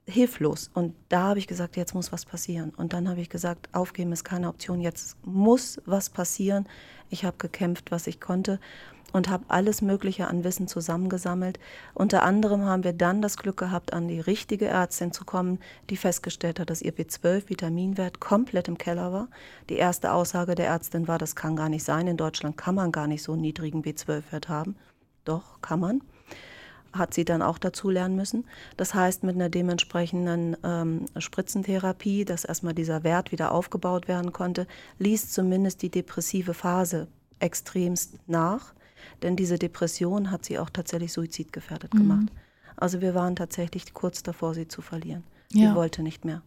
hilflos. 0.07 0.69
Und 0.73 0.93
da 1.09 1.23
habe 1.23 1.39
ich 1.39 1.47
gesagt, 1.47 1.77
jetzt 1.77 1.95
muss 1.95 2.11
was 2.11 2.25
passieren. 2.25 2.71
Und 2.75 2.93
dann 2.93 3.09
habe 3.09 3.21
ich 3.21 3.29
gesagt, 3.29 3.69
aufgeben 3.73 4.11
ist 4.11 4.23
keine 4.23 4.49
Option, 4.49 4.79
jetzt 4.79 5.17
muss 5.25 5.81
was 5.85 6.09
passieren. 6.09 6.67
Ich 7.09 7.25
habe 7.25 7.37
gekämpft, 7.37 7.91
was 7.91 8.07
ich 8.07 8.21
konnte 8.21 8.59
und 9.15 9.29
habe 9.29 9.45
alles 9.47 9.81
Mögliche 9.81 10.27
an 10.27 10.43
Wissen 10.43 10.67
zusammengesammelt. 10.67 11.57
Unter 11.93 12.23
anderem 12.23 12.65
haben 12.65 12.83
wir 12.83 12.91
dann 12.91 13.21
das 13.21 13.37
Glück 13.37 13.55
gehabt, 13.55 13.93
an 13.93 14.09
die 14.09 14.19
richtige 14.19 14.65
Ärztin 14.65 15.13
zu 15.13 15.23
kommen, 15.23 15.59
die 15.89 15.95
festgestellt 15.95 16.59
hat, 16.59 16.69
dass 16.69 16.81
ihr 16.81 16.93
B12-Vitaminwert 16.93 18.19
komplett 18.19 18.67
im 18.67 18.77
Keller 18.77 19.13
war. 19.13 19.29
Die 19.69 19.77
erste 19.77 20.11
Aussage 20.11 20.53
der 20.55 20.67
Ärztin 20.67 21.07
war, 21.07 21.17
das 21.17 21.33
kann 21.33 21.55
gar 21.55 21.69
nicht 21.69 21.85
sein. 21.85 22.07
In 22.07 22.17
Deutschland 22.17 22.57
kann 22.57 22.75
man 22.75 22.91
gar 22.91 23.07
nicht 23.07 23.23
so 23.23 23.31
einen 23.31 23.41
niedrigen 23.41 23.83
B12-Wert 23.83 24.49
haben. 24.49 24.75
Doch, 25.23 25.61
kann 25.61 25.79
man 25.79 26.01
hat 26.91 27.13
sie 27.13 27.25
dann 27.25 27.41
auch 27.41 27.57
dazu 27.57 27.89
lernen 27.89 28.15
müssen. 28.15 28.45
Das 28.77 28.93
heißt, 28.93 29.23
mit 29.23 29.35
einer 29.35 29.49
dementsprechenden 29.49 30.55
ähm, 30.63 31.07
Spritzentherapie, 31.17 32.23
dass 32.23 32.45
erstmal 32.45 32.73
dieser 32.73 33.03
Wert 33.03 33.33
wieder 33.33 33.51
aufgebaut 33.51 34.07
werden 34.07 34.31
konnte, 34.31 34.65
ließ 34.99 35.29
zumindest 35.29 35.81
die 35.81 35.89
depressive 35.89 36.53
Phase 36.53 37.09
extremst 37.39 38.13
nach. 38.27 38.73
Denn 39.21 39.35
diese 39.35 39.57
Depression 39.57 40.31
hat 40.31 40.45
sie 40.45 40.59
auch 40.59 40.69
tatsächlich 40.69 41.13
suizidgefährdet 41.13 41.93
mhm. 41.93 41.97
gemacht. 41.99 42.27
Also 42.77 43.01
wir 43.01 43.15
waren 43.15 43.35
tatsächlich 43.35 43.93
kurz 43.93 44.23
davor, 44.23 44.53
sie 44.53 44.67
zu 44.67 44.81
verlieren. 44.81 45.23
Ja. 45.51 45.69
Sie 45.69 45.75
wollte 45.75 46.03
nicht 46.03 46.25
mehr. 46.25 46.41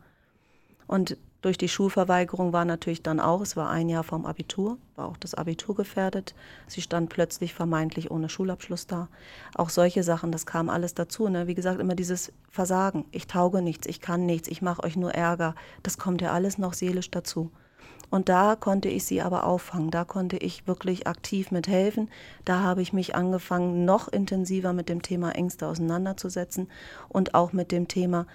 Und 0.87 1.17
durch 1.41 1.57
die 1.57 1.69
Schulverweigerung 1.69 2.53
war 2.53 2.65
natürlich 2.65 3.03
dann 3.03 3.21
auch, 3.21 3.41
es 3.41 3.57
war 3.57 3.71
ein 3.71 3.89
Jahr 3.89 4.03
vom 4.03 4.27
Abitur, 4.27 4.77
war 4.97 5.07
auch 5.07 5.17
das 5.17 5.35
Abitur 5.35 5.77
gefährdet. 5.77 6.35
Sie 6.67 6.83
stand 6.83 7.11
plötzlich 7.11 7.55
vermeintlich 7.55 8.11
ohne 8.11 8.29
Schulabschluss 8.29 8.89
da. 8.89 9.09
Auch 9.55 9.71
solche 9.71 10.03
Sachen, 10.03 10.33
das 10.33 10.47
kam 10.47 10.69
alles 10.69 10.95
dazu. 10.95 11.29
Ne? 11.29 11.47
Wie 11.47 11.55
gesagt, 11.55 11.81
immer 11.81 11.95
dieses 11.95 12.33
Versagen. 12.51 13.05
Ich 13.13 13.29
tauge 13.29 13.63
nichts, 13.63 13.87
ich 13.87 14.01
kann 14.01 14.27
nichts, 14.27 14.49
ich 14.49 14.63
mache 14.63 14.83
euch 14.83 14.97
nur 14.97 15.15
Ärger. 15.15 15.55
Das 15.85 15.97
kommt 15.97 16.23
ja 16.23 16.33
alles 16.33 16.59
noch 16.59 16.73
seelisch 16.73 17.11
dazu. 17.11 17.53
Und 18.11 18.29
da 18.29 18.57
konnte 18.57 18.89
ich 18.89 19.05
sie 19.05 19.21
aber 19.21 19.45
auffangen, 19.45 19.91
da 19.91 20.05
konnte 20.05 20.39
ich 20.39 20.67
wirklich 20.67 21.07
aktiv 21.07 21.51
mithelfen. 21.51 22.09
Da 22.45 22.61
habe 22.61 22.81
ich 22.81 22.93
mich 22.93 23.15
angefangen, 23.15 23.85
noch 23.85 24.09
intensiver 24.09 24.73
mit 24.73 24.89
dem 24.89 25.03
Thema 25.03 25.33
Ängste 25.33 25.67
auseinanderzusetzen 25.67 26.69
und 27.09 27.35
auch 27.35 27.53
mit 27.53 27.71
dem 27.71 27.87
Thema 27.87 28.27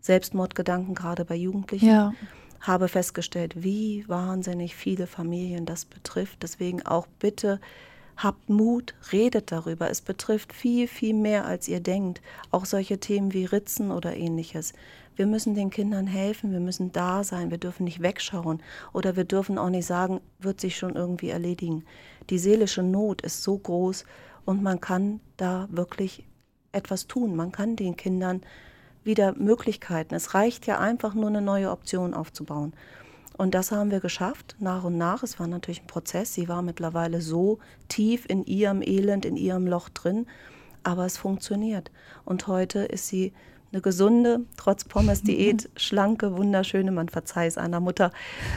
Selbstmordgedanken, 0.00 0.94
gerade 0.94 1.24
bei 1.24 1.34
Jugendlichen. 1.34 1.88
Ja. 1.88 2.12
Habe 2.60 2.88
festgestellt, 2.88 3.62
wie 3.62 4.04
wahnsinnig 4.06 4.76
viele 4.76 5.06
Familien 5.06 5.66
das 5.66 5.86
betrifft. 5.86 6.42
Deswegen 6.42 6.84
auch 6.84 7.06
bitte 7.18 7.58
habt 8.22 8.48
Mut, 8.48 8.94
redet 9.12 9.52
darüber. 9.52 9.90
Es 9.90 10.00
betrifft 10.00 10.52
viel, 10.52 10.88
viel 10.88 11.14
mehr, 11.14 11.46
als 11.46 11.68
ihr 11.68 11.80
denkt. 11.80 12.20
Auch 12.50 12.64
solche 12.64 12.98
Themen 12.98 13.32
wie 13.32 13.44
Ritzen 13.44 13.90
oder 13.90 14.16
ähnliches. 14.16 14.72
Wir 15.16 15.26
müssen 15.26 15.54
den 15.54 15.70
Kindern 15.70 16.06
helfen, 16.06 16.52
wir 16.52 16.60
müssen 16.60 16.92
da 16.92 17.24
sein, 17.24 17.50
wir 17.50 17.58
dürfen 17.58 17.84
nicht 17.84 18.00
wegschauen 18.00 18.62
oder 18.92 19.16
wir 19.16 19.24
dürfen 19.24 19.58
auch 19.58 19.68
nicht 19.68 19.84
sagen, 19.84 20.20
wird 20.38 20.60
sich 20.60 20.78
schon 20.78 20.94
irgendwie 20.94 21.28
erledigen. 21.28 21.84
Die 22.30 22.38
seelische 22.38 22.82
Not 22.82 23.20
ist 23.20 23.42
so 23.42 23.58
groß 23.58 24.04
und 24.46 24.62
man 24.62 24.80
kann 24.80 25.20
da 25.36 25.68
wirklich 25.70 26.24
etwas 26.72 27.06
tun. 27.06 27.36
Man 27.36 27.52
kann 27.52 27.76
den 27.76 27.96
Kindern 27.96 28.40
wieder 29.04 29.34
Möglichkeiten. 29.34 30.14
Es 30.14 30.34
reicht 30.34 30.66
ja 30.66 30.78
einfach 30.78 31.14
nur 31.14 31.28
eine 31.28 31.42
neue 31.42 31.70
Option 31.70 32.14
aufzubauen. 32.14 32.72
Und 33.40 33.54
das 33.54 33.72
haben 33.72 33.90
wir 33.90 34.00
geschafft, 34.00 34.54
nach 34.58 34.84
und 34.84 34.98
nach. 34.98 35.22
Es 35.22 35.40
war 35.40 35.46
natürlich 35.46 35.80
ein 35.80 35.86
Prozess. 35.86 36.34
Sie 36.34 36.46
war 36.46 36.60
mittlerweile 36.60 37.22
so 37.22 37.58
tief 37.88 38.26
in 38.28 38.44
ihrem 38.44 38.82
Elend, 38.82 39.24
in 39.24 39.38
ihrem 39.38 39.66
Loch 39.66 39.88
drin, 39.88 40.26
aber 40.82 41.06
es 41.06 41.16
funktioniert. 41.16 41.90
Und 42.26 42.48
heute 42.48 42.80
ist 42.80 43.08
sie 43.08 43.32
eine 43.72 43.82
gesunde, 43.82 44.40
trotz 44.56 44.84
Pommes-Diät, 44.84 45.70
schlanke, 45.76 46.36
wunderschöne, 46.36 46.90
man 46.90 47.08
verzeiht 47.08 47.50
es 47.50 47.58
einer 47.58 47.80
Mutter, 47.80 48.10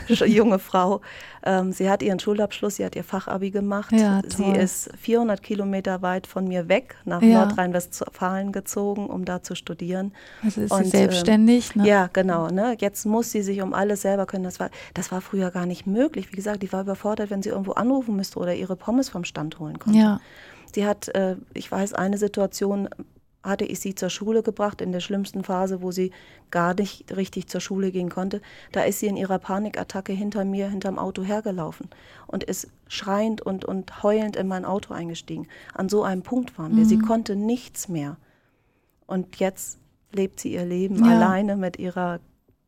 junge 0.08 0.58
Frau. 0.58 1.01
Ähm, 1.46 1.72
sie 1.72 1.89
hat 1.89 2.01
ihren 2.01 2.20
Schulabschluss, 2.20 2.77
sie 2.77 2.86
hat 2.86 2.96
ihr 2.96 3.03
Fachabi 3.03 3.51
gemacht. 3.51 3.91
Ja, 3.91 4.22
sie 4.25 4.46
ist 4.46 4.89
400 4.98 5.43
Kilometer 5.43 6.01
weit 6.01 6.25
von 6.25 6.48
mir 6.48 6.67
weg 6.67 6.96
nach 7.05 7.22
ja. 7.22 7.46
Nordrhein-Westfalen 7.46 8.51
gezogen, 8.51 9.08
um 9.08 9.25
da 9.25 9.43
zu 9.43 9.55
studieren. 9.55 10.13
Also 10.43 10.62
ist 10.62 10.72
Und, 10.72 10.86
sie 10.86 10.89
selbstständig? 10.91 11.75
Ähm, 11.75 11.84
ne? 11.84 11.88
Ja, 11.88 12.10
genau. 12.12 12.48
Ne? 12.48 12.75
Jetzt 12.79 13.05
muss 13.05 13.32
sie 13.32 13.43
sich 13.43 13.62
um 13.62 13.74
alles 13.74 14.01
selber 14.01 14.25
können. 14.25 14.46
Das 14.46 14.60
war, 14.60 14.70
das 14.93 15.12
war 15.12 15.22
früher 15.22 15.51
gar 15.51 15.65
nicht 15.65 15.86
möglich. 15.86 16.32
Wie 16.32 16.36
gesagt, 16.36 16.63
die 16.63 16.72
war 16.72 16.82
überfordert, 16.82 17.29
wenn 17.29 17.43
sie 17.43 17.50
irgendwo 17.50 17.74
anrufen 17.74 18.15
müsste 18.15 18.39
oder 18.39 18.55
ihre 18.55 18.75
Pommes 18.75 19.10
vom 19.10 19.25
Stand 19.25 19.60
holen 19.60 19.77
konnte. 19.77 20.00
Ja. 20.00 20.20
Sie 20.74 20.86
hat, 20.86 21.10
äh, 21.10 21.36
ich 21.53 21.72
weiß, 21.72 21.93
eine 21.93 22.17
Situation 22.17 22.89
hatte 23.44 23.66
ich 23.66 23.80
sie 23.80 23.94
zur 23.94 24.10
Schule 24.10 24.42
gebracht, 24.42 24.82
in 24.82 24.92
der 24.92 25.02
schlimmsten 25.02 25.44
Phase, 25.44 25.82
wo 25.82 25.92
sie 25.92 26.12
gar 26.50 26.74
nicht 26.74 27.16
richtig 27.16 27.48
zur 27.48 27.62
Schule 27.62 27.92
gehen 27.92 28.10
konnte. 28.10 28.42
Da 28.72 28.84
ist 28.84 29.00
sie 29.00 29.08
in 29.08 29.18
ihrer 29.18 29.38
Panikattacke 29.38 30.14
hinter 30.14 30.46
mir, 30.46 30.70
hinterm 30.70 30.98
Auto 30.98 31.24
hergelaufen 31.24 31.90
und 32.28 32.44
ist 32.44 32.70
schreiend 32.88 33.42
und, 33.42 33.66
und 33.66 34.02
heulend 34.04 34.36
in 34.36 34.48
mein 34.48 34.66
Auto 34.66 34.94
eingestiegen. 34.94 35.48
An 35.74 35.90
so 35.90 36.04
einem 36.04 36.22
Punkt 36.22 36.58
waren 36.58 36.76
wir. 36.76 36.86
Mhm. 36.86 36.90
Sie 36.90 37.00
konnte 37.00 37.36
nichts 37.36 37.90
mehr. 37.90 38.18
Und 39.06 39.40
jetzt 39.40 39.78
lebt 40.14 40.40
sie 40.40 40.54
ihr 40.54 40.66
Leben 40.66 41.04
ja. 41.04 41.12
alleine 41.12 41.58
mit 41.58 41.78
ihrer 41.80 42.20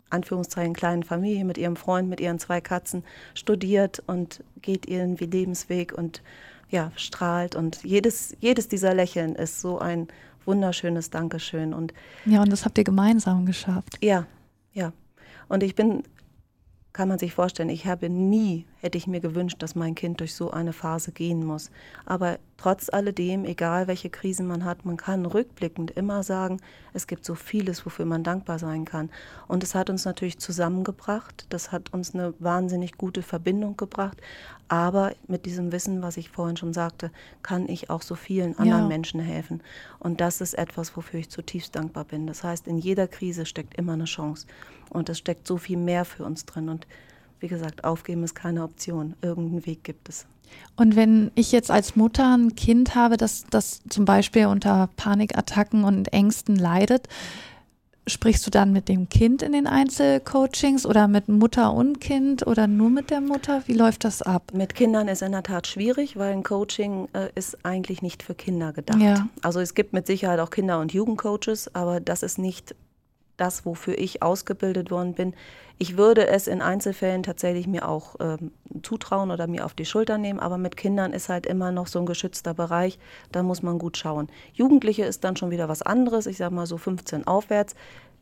Anführungszeichen 0.10 0.74
kleinen 0.74 1.04
Familie, 1.04 1.46
mit 1.46 1.58
ihrem 1.58 1.76
Freund, 1.76 2.10
mit 2.10 2.20
ihren 2.20 2.40
zwei 2.40 2.62
Katzen, 2.62 3.04
studiert 3.34 4.04
und 4.08 4.44
geht 4.62 4.88
ihren 4.88 5.16
Lebensweg 5.16 5.94
und 5.94 6.22
ja, 6.70 6.92
strahlt. 6.96 7.56
Und 7.56 7.84
jedes, 7.84 8.36
jedes 8.40 8.68
dieser 8.68 8.94
Lächeln 8.94 9.36
ist 9.36 9.62
so 9.62 9.80
ein 9.80 10.08
wunderschönes 10.46 11.10
Dankeschön. 11.10 11.74
Und 11.74 11.94
ja, 12.26 12.42
und 12.42 12.52
das 12.52 12.66
habt 12.66 12.78
ihr 12.78 12.84
gemeinsam 12.84 13.46
geschafft. 13.46 13.98
Ja, 14.02 14.26
ja. 14.74 14.94
Und 15.48 15.64
ich 15.64 15.76
bin, 15.76 16.04
kann 16.96 17.10
man 17.10 17.20
sich 17.20 17.34
vorstellen, 17.34 17.68
ich 17.68 17.88
habe 17.88 18.10
nie, 18.10 18.66
hätte 18.80 18.98
ich 18.98 19.06
mir 19.06 19.20
gewünscht, 19.20 19.58
dass 19.60 19.76
mein 19.76 19.96
Kind 19.96 20.22
durch 20.22 20.34
so 20.34 20.52
eine 20.52 20.72
Phase 20.72 21.12
gehen 21.12 21.46
muss. 21.46 21.70
Aber 22.06 22.40
trotz 22.56 22.88
alledem, 22.90 23.44
egal 23.44 23.88
welche 23.88 24.10
Krisen 24.10 24.48
man 24.48 24.64
hat, 24.64 24.86
man 24.86 24.96
kann 24.96 25.26
rückblickend 25.26 25.92
immer 25.92 26.24
sagen, 26.24 26.62
es 26.94 27.06
gibt 27.06 27.26
so 27.26 27.36
vieles, 27.36 27.86
wofür 27.86 28.06
man 28.06 28.24
dankbar 28.24 28.60
sein 28.60 28.86
kann. 28.86 29.10
Und 29.50 29.62
es 29.62 29.76
hat 29.76 29.90
uns 29.90 30.06
natürlich 30.06 30.40
zusammengebracht, 30.40 31.48
das 31.50 31.74
hat 31.74 31.94
uns 31.94 32.16
eine 32.16 32.34
wahnsinnig 32.40 32.94
gute 32.98 33.24
Verbindung 33.24 33.76
gebracht. 33.76 34.22
Aber 34.70 35.12
mit 35.28 35.46
diesem 35.46 35.74
Wissen, 35.74 36.02
was 36.02 36.16
ich 36.16 36.30
vorhin 36.30 36.56
schon 36.56 36.72
sagte, 36.72 37.12
kann 37.44 37.68
ich 37.68 37.90
auch 37.90 38.02
so 38.02 38.16
vielen 38.16 38.58
anderen 38.58 38.84
ja. 38.84 38.88
Menschen 38.88 39.20
helfen. 39.20 39.62
Und 40.00 40.22
das 40.22 40.40
ist 40.40 40.54
etwas, 40.54 40.96
wofür 40.96 41.20
ich 41.20 41.30
zutiefst 41.30 41.76
dankbar 41.76 42.06
bin. 42.06 42.26
Das 42.26 42.44
heißt, 42.44 42.68
in 42.68 42.78
jeder 42.78 43.10
Krise 43.10 43.46
steckt 43.46 43.76
immer 43.76 43.94
eine 43.94 44.06
Chance. 44.06 44.48
Und 44.96 45.10
es 45.10 45.18
steckt 45.18 45.48
so 45.48 45.58
viel 45.58 45.78
mehr 45.78 46.06
für 46.06 46.26
uns 46.26 46.46
drin. 46.46 46.70
Und 46.70 46.88
wie 47.40 47.48
gesagt, 47.48 47.84
aufgeben 47.84 48.24
ist 48.24 48.36
keine 48.36 48.64
Option. 48.64 49.16
Irgendeinen 49.22 49.66
Weg 49.66 49.84
gibt 49.84 50.10
es. 50.10 50.26
Und 50.76 50.96
wenn 50.96 51.32
ich 51.36 51.52
jetzt 51.52 51.72
als 51.72 51.96
Mutter 51.96 52.36
ein 52.38 52.56
Kind 52.56 52.96
habe, 52.96 53.18
das, 53.18 53.46
das 53.50 53.82
zum 53.90 54.06
Beispiel 54.06 54.46
unter 54.46 54.90
Panikattacken 54.96 55.84
und 55.84 56.14
Ängsten 56.14 56.56
leidet, 56.56 57.08
Sprichst 58.08 58.46
du 58.46 58.52
dann 58.52 58.72
mit 58.72 58.88
dem 58.88 59.10
Kind 59.10 59.42
in 59.42 59.52
den 59.52 59.66
Einzelcoachings 59.66 60.86
oder 60.86 61.08
mit 61.08 61.28
Mutter 61.28 61.74
und 61.74 62.00
Kind 62.00 62.46
oder 62.46 62.68
nur 62.68 62.92
mit 62.92 63.10
der 63.10 63.20
Mutter? 63.20 63.64
Wie 63.66 63.74
läuft 63.74 64.04
das 64.04 64.22
ab? 64.22 64.52
Mit 64.54 64.76
Kindern 64.76 65.08
ist 65.08 65.24
in 65.24 65.32
der 65.32 65.42
Tat 65.42 65.66
schwierig, 65.66 66.16
weil 66.16 66.32
ein 66.32 66.44
Coaching 66.44 67.08
äh, 67.14 67.30
ist 67.34 67.66
eigentlich 67.66 68.04
nicht 68.04 68.22
für 68.22 68.36
Kinder 68.36 68.74
gedacht. 68.74 69.02
Ja. 69.02 69.28
Also 69.42 69.60
es 69.60 69.74
gibt 69.74 69.94
mit 69.94 70.06
Sicherheit 70.06 70.40
auch 70.40 70.52
Kinder- 70.52 70.80
und 70.80 70.94
Jugendcoaches, 70.94 71.74
aber 71.74 72.00
das 72.00 72.22
ist 72.22 72.38
nicht 72.38 72.76
das, 73.38 73.66
wofür 73.66 73.98
ich 73.98 74.22
ausgebildet 74.22 74.92
worden 74.92 75.14
bin. 75.14 75.34
Ich 75.78 75.98
würde 75.98 76.28
es 76.28 76.48
in 76.48 76.62
Einzelfällen 76.62 77.24
tatsächlich 77.24 77.68
mir 77.68 77.88
auch 77.88 78.16
ähm, 78.20 78.52
zutrauen 78.82 79.30
oder 79.30 79.46
mir 79.48 79.66
auf 79.66 79.74
die 79.74 79.86
Schulter 79.86 80.18
nehmen, 80.18 80.40
aber 80.40 80.58
mit 80.58 80.78
Kindern 80.78 81.12
ist 81.12 81.28
halt 81.28 81.46
immer 81.46 81.72
noch 81.72 81.88
so 81.88 82.00
ein 82.00 82.06
geschützter 82.06 82.54
Bereich, 82.54 82.98
da 83.32 83.44
muss 83.44 83.62
man 83.62 83.78
gut 83.78 83.98
schauen. 83.98 84.30
Jugendliche 84.54 85.04
ist 85.04 85.24
dann 85.26 85.36
schon 85.36 85.52
wieder 85.52 85.68
was 85.68 85.82
anderes, 85.82 86.28
ich 86.28 86.38
sage 86.38 86.56
mal 86.56 86.66
so 86.66 86.78
15 86.78 87.28
aufwärts, 87.28 87.76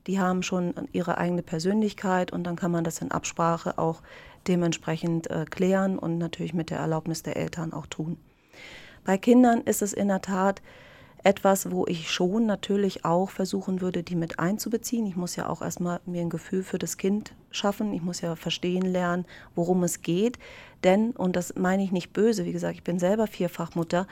die 0.08 0.20
haben 0.20 0.44
schon 0.44 0.74
ihre 0.92 1.18
eigene 1.18 1.44
Persönlichkeit 1.44 2.34
und 2.34 2.44
dann 2.44 2.56
kann 2.56 2.72
man 2.72 2.84
das 2.84 3.00
in 3.00 3.12
Absprache 3.12 3.78
auch 3.78 4.02
dementsprechend 4.48 5.30
äh, 5.30 5.46
klären 5.50 5.98
und 5.98 6.18
natürlich 6.18 6.54
mit 6.54 6.70
der 6.70 6.80
Erlaubnis 6.80 7.24
der 7.24 7.38
Eltern 7.38 7.72
auch 7.72 7.88
tun. 7.88 8.18
Bei 9.06 9.18
Kindern 9.18 9.62
ist 9.62 9.82
es 9.82 9.94
in 9.94 10.08
der 10.08 10.22
Tat 10.22 10.62
etwas, 11.24 11.72
wo 11.72 11.86
ich 11.88 12.12
schon 12.12 12.46
natürlich 12.46 13.06
auch 13.06 13.30
versuchen 13.30 13.82
würde, 13.82 14.04
die 14.04 14.16
mit 14.16 14.40
einzubeziehen. 14.40 15.06
Ich 15.06 15.16
muss 15.16 15.36
ja 15.36 15.48
auch 15.48 15.62
erstmal 15.62 16.02
mir 16.06 16.22
ein 16.22 16.30
Gefühl 16.30 16.64
für 16.64 16.78
das 16.78 16.98
Kind 16.98 17.34
schaffen. 17.52 17.94
Ich 17.94 18.02
muss 18.02 18.22
ja 18.22 18.36
verstehen 18.36 18.84
lernen, 18.84 19.26
worum 19.56 19.84
es 19.84 20.02
geht. 20.02 20.38
Denn, 20.84 21.12
und 21.12 21.36
das 21.36 21.56
meine 21.56 21.84
ich 21.84 21.92
nicht 21.92 22.12
böse, 22.12 22.46
wie 22.46 22.52
gesagt, 22.52 22.76
ich 22.76 22.84
bin 22.84 23.00
selber 23.00 23.28
Vierfachmutter, 23.28 24.08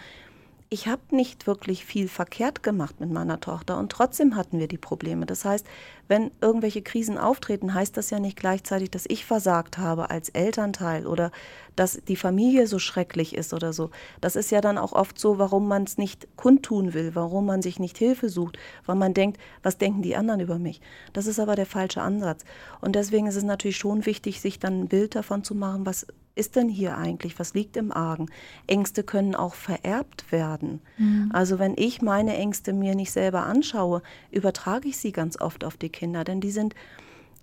ich 0.74 0.88
habe 0.88 1.02
nicht 1.14 1.48
wirklich 1.48 1.84
viel 1.84 2.08
verkehrt 2.08 2.64
gemacht 2.64 3.02
mit 3.02 3.12
meiner 3.12 3.42
Tochter 3.42 3.78
und 3.78 3.92
trotzdem 3.92 4.38
hatten 4.38 4.58
wir 4.58 4.70
die 4.70 4.78
Probleme. 4.78 5.26
Das 5.26 5.44
heißt, 5.44 5.68
wenn 6.08 6.32
irgendwelche 6.40 6.82
Krisen 6.82 7.18
auftreten, 7.18 7.74
heißt 7.74 7.98
das 7.98 8.10
ja 8.10 8.20
nicht 8.20 8.38
gleichzeitig, 8.38 8.90
dass 8.90 9.04
ich 9.06 9.26
versagt 9.26 9.78
habe 9.78 10.10
als 10.10 10.30
Elternteil 10.30 11.08
oder 11.08 11.32
dass 11.76 12.02
die 12.08 12.16
Familie 12.16 12.68
so 12.68 12.80
schrecklich 12.80 13.36
ist 13.36 13.54
oder 13.54 13.74
so. 13.74 13.90
Das 14.22 14.38
ist 14.38 14.50
ja 14.50 14.62
dann 14.62 14.78
auch 14.78 14.94
oft 14.94 15.20
so, 15.20 15.38
warum 15.38 15.68
man 15.68 15.84
es 15.84 15.98
nicht 15.98 16.26
kundtun 16.38 16.94
will, 16.94 17.16
warum 17.16 17.46
man 17.46 17.62
sich 17.62 17.78
nicht 17.78 17.98
Hilfe 17.98 18.30
sucht, 18.30 18.58
weil 18.86 18.96
man 18.96 19.14
denkt, 19.14 19.42
was 19.64 19.78
denken 19.78 20.02
die 20.02 20.16
anderen 20.16 20.40
über 20.40 20.58
mich. 20.58 20.80
Das 21.12 21.28
ist 21.28 21.42
aber 21.42 21.58
der 21.58 21.66
falsche 21.66 22.02
Ansatz. 22.02 22.46
Und 22.80 22.96
deswegen 22.96 23.28
ist 23.28 23.36
es 23.36 23.44
natürlich 23.44 23.78
schon 23.78 24.06
wichtig, 24.06 24.40
sich 24.40 24.58
dann 24.58 24.84
ein 24.84 24.88
Bild 24.88 25.16
davon 25.16 25.44
zu 25.44 25.54
machen, 25.54 25.86
was 25.86 26.08
ist 26.36 26.56
denn 26.56 26.70
hier 26.70 26.98
eigentlich? 26.98 27.40
Was 27.40 27.54
liegt 27.54 27.78
im 27.78 27.92
Argen? 27.92 28.28
Ängste 28.68 29.04
können 29.04 29.36
auch 29.36 29.54
vererbt 29.54 30.32
werden. 30.32 30.82
Mhm. 30.98 31.30
Also 31.34 31.60
wenn 31.60 31.74
ich 31.78 32.02
meine 32.02 32.36
Ängste 32.38 32.74
mir 32.74 32.96
nicht 32.96 33.12
selber 33.12 33.46
anschaue, 33.46 34.02
übertrage 34.32 34.88
ich 34.88 34.98
sie 34.98 35.12
ganz 35.12 35.40
oft 35.40 35.64
auf 35.64 35.78
die 35.78 35.90
Kinder, 35.90 36.24
denn 36.24 36.42
die 36.42 36.52
sind 36.52 36.76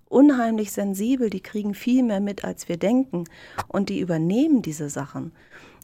unheimlich 0.08 0.72
sensibel, 0.72 1.30
die 1.30 1.40
kriegen 1.40 1.74
viel 1.74 2.02
mehr 2.02 2.20
mit, 2.20 2.44
als 2.44 2.68
wir 2.68 2.78
denken 2.78 3.24
und 3.68 3.90
die 3.90 4.00
übernehmen 4.00 4.62
diese 4.62 4.88
Sachen. 4.88 5.32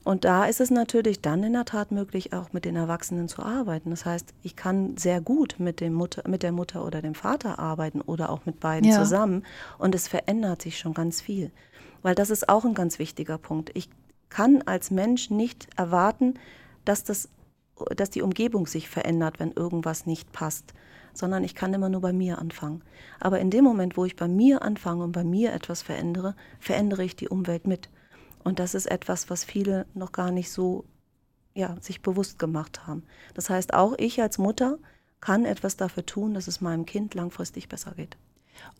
Und 0.04 0.26
da 0.26 0.44
ist 0.44 0.60
es 0.60 0.70
natürlich 0.70 1.22
dann 1.22 1.42
in 1.42 1.54
der 1.54 1.64
Tat 1.64 1.90
möglich, 1.90 2.34
auch 2.34 2.52
mit 2.52 2.66
den 2.66 2.76
Erwachsenen 2.76 3.26
zu 3.26 3.42
arbeiten. 3.42 3.88
Das 3.88 4.04
heißt, 4.04 4.34
ich 4.42 4.54
kann 4.54 4.98
sehr 4.98 5.22
gut 5.22 5.56
mit, 5.58 5.80
dem 5.80 5.94
Mutter, 5.94 6.28
mit 6.28 6.42
der 6.42 6.52
Mutter 6.52 6.84
oder 6.84 7.00
dem 7.00 7.14
Vater 7.14 7.58
arbeiten 7.58 8.02
oder 8.02 8.28
auch 8.28 8.44
mit 8.44 8.60
beiden 8.60 8.90
ja. 8.90 8.98
zusammen. 8.98 9.44
Und 9.78 9.94
es 9.94 10.06
verändert 10.06 10.60
sich 10.60 10.78
schon 10.78 10.92
ganz 10.92 11.22
viel. 11.22 11.50
Weil 12.04 12.14
das 12.14 12.28
ist 12.28 12.50
auch 12.50 12.66
ein 12.66 12.74
ganz 12.74 12.98
wichtiger 12.98 13.38
Punkt. 13.38 13.70
Ich 13.72 13.88
kann 14.28 14.60
als 14.62 14.90
Mensch 14.90 15.30
nicht 15.30 15.68
erwarten, 15.74 16.34
dass, 16.84 17.02
das, 17.02 17.30
dass 17.96 18.10
die 18.10 18.20
Umgebung 18.20 18.66
sich 18.66 18.90
verändert, 18.90 19.40
wenn 19.40 19.52
irgendwas 19.52 20.04
nicht 20.04 20.30
passt, 20.30 20.74
sondern 21.14 21.44
ich 21.44 21.54
kann 21.54 21.72
immer 21.72 21.88
nur 21.88 22.02
bei 22.02 22.12
mir 22.12 22.38
anfangen. 22.38 22.84
Aber 23.20 23.40
in 23.40 23.50
dem 23.50 23.64
Moment, 23.64 23.96
wo 23.96 24.04
ich 24.04 24.16
bei 24.16 24.28
mir 24.28 24.60
anfange 24.60 25.02
und 25.02 25.12
bei 25.12 25.24
mir 25.24 25.54
etwas 25.54 25.80
verändere, 25.80 26.36
verändere 26.60 27.04
ich 27.04 27.16
die 27.16 27.30
Umwelt 27.30 27.66
mit. 27.66 27.88
Und 28.44 28.58
das 28.58 28.74
ist 28.74 28.84
etwas, 28.84 29.30
was 29.30 29.42
viele 29.42 29.86
noch 29.94 30.12
gar 30.12 30.30
nicht 30.30 30.50
so 30.50 30.84
ja, 31.54 31.74
sich 31.80 32.02
bewusst 32.02 32.38
gemacht 32.38 32.86
haben. 32.86 33.04
Das 33.32 33.48
heißt, 33.48 33.72
auch 33.72 33.94
ich 33.96 34.20
als 34.20 34.36
Mutter 34.36 34.76
kann 35.22 35.46
etwas 35.46 35.78
dafür 35.78 36.04
tun, 36.04 36.34
dass 36.34 36.48
es 36.48 36.60
meinem 36.60 36.84
Kind 36.84 37.14
langfristig 37.14 37.70
besser 37.70 37.92
geht. 37.92 38.18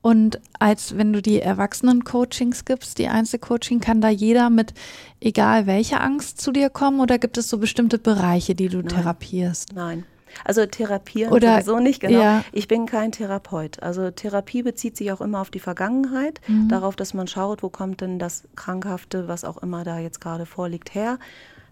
Und 0.02 0.38
als 0.59 0.99
wenn 0.99 1.14
du 1.14 1.23
die 1.23 1.40
Erwachsenen-Coachings 1.40 2.66
gibst, 2.66 2.99
die 2.99 3.09
Einzelcoaching, 3.09 3.81
kann 3.81 4.02
da 4.02 4.11
jeder 4.11 4.50
mit 4.50 4.75
egal 5.21 5.66
welcher 5.66 6.02
Angst 6.02 6.43
zu 6.43 6.52
dir 6.52 6.69
kommen 6.69 7.00
oder 7.00 7.19
gibt 7.19 7.38
es 7.38 7.49
so 7.49 7.57
bestimmte 7.57 7.99
Bereiche, 7.99 8.54
die 8.54 8.69
du 8.69 8.78
Nein. 8.78 8.88
therapierst? 8.88 9.73
Nein. 9.75 10.04
Also 10.45 10.66
therapieren 10.66 11.33
Oder, 11.33 11.62
sowieso 11.62 11.78
nicht, 11.78 12.00
genau. 12.00 12.21
Ja. 12.21 12.45
Ich 12.52 12.69
bin 12.69 12.87
kein 12.87 13.12
Therapeut. 13.12 13.83
Also 13.83 14.11
Therapie 14.11 14.62
bezieht 14.62 14.97
sich 14.97 15.12
auch 15.12 15.21
immer 15.21 15.40
auf 15.40 15.50
die 15.50 15.61
Vergangenheit, 15.61 16.40
mhm. 16.49 16.69
darauf, 16.69 16.97
dass 16.97 17.14
man 17.14 17.26
schaut, 17.26 17.62
wo 17.62 17.69
kommt 17.69 18.00
denn 18.00 18.19
das 18.19 18.45
Krankhafte, 18.57 19.28
was 19.28 19.45
auch 19.45 19.59
immer 19.59 19.85
da 19.85 19.99
jetzt 19.99 20.21
gerade 20.21 20.47
vorliegt, 20.47 20.95
her. 20.95 21.19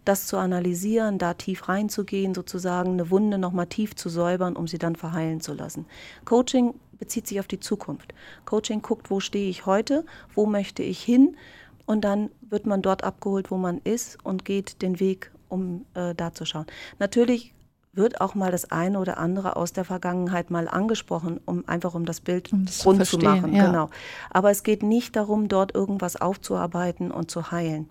Das 0.04 0.26
zu 0.26 0.36
analysieren, 0.36 1.18
da 1.18 1.34
tief 1.34 1.68
reinzugehen, 1.68 2.34
sozusagen 2.34 2.92
eine 2.92 3.10
Wunde 3.10 3.38
nochmal 3.38 3.66
tief 3.66 3.94
zu 3.94 4.08
säubern, 4.08 4.56
um 4.56 4.66
sie 4.66 4.78
dann 4.78 4.96
verheilen 4.96 5.40
zu 5.40 5.52
lassen. 5.54 5.86
Coaching 6.24 6.74
bezieht 7.02 7.26
sich 7.26 7.40
auf 7.40 7.48
die 7.48 7.58
Zukunft. 7.58 8.14
Coaching 8.44 8.80
guckt, 8.80 9.10
wo 9.10 9.18
stehe 9.18 9.50
ich 9.50 9.66
heute, 9.66 10.06
wo 10.36 10.46
möchte 10.46 10.84
ich 10.84 11.02
hin 11.02 11.36
und 11.84 12.02
dann 12.02 12.30
wird 12.48 12.64
man 12.64 12.80
dort 12.80 13.02
abgeholt, 13.02 13.50
wo 13.50 13.56
man 13.56 13.78
ist 13.78 14.24
und 14.24 14.44
geht 14.44 14.82
den 14.82 15.00
Weg, 15.00 15.32
um 15.48 15.84
äh, 15.94 16.14
da 16.14 16.32
zu 16.32 16.44
schauen. 16.44 16.66
Natürlich 17.00 17.54
wird 17.92 18.20
auch 18.20 18.36
mal 18.36 18.52
das 18.52 18.70
eine 18.70 19.00
oder 19.00 19.18
andere 19.18 19.56
aus 19.56 19.72
der 19.72 19.84
Vergangenheit 19.84 20.52
mal 20.52 20.68
angesprochen, 20.68 21.40
um 21.44 21.66
einfach 21.66 21.94
um 21.94 22.04
das 22.04 22.20
Bild 22.20 22.52
um 22.52 22.66
das 22.66 22.86
rund 22.86 23.04
zu, 23.04 23.18
zu 23.18 23.24
machen. 23.24 23.52
Ja. 23.52 23.66
Genau. 23.66 23.90
Aber 24.30 24.52
es 24.52 24.62
geht 24.62 24.84
nicht 24.84 25.16
darum, 25.16 25.48
dort 25.48 25.74
irgendwas 25.74 26.14
aufzuarbeiten 26.14 27.10
und 27.10 27.32
zu 27.32 27.50
heilen. 27.50 27.90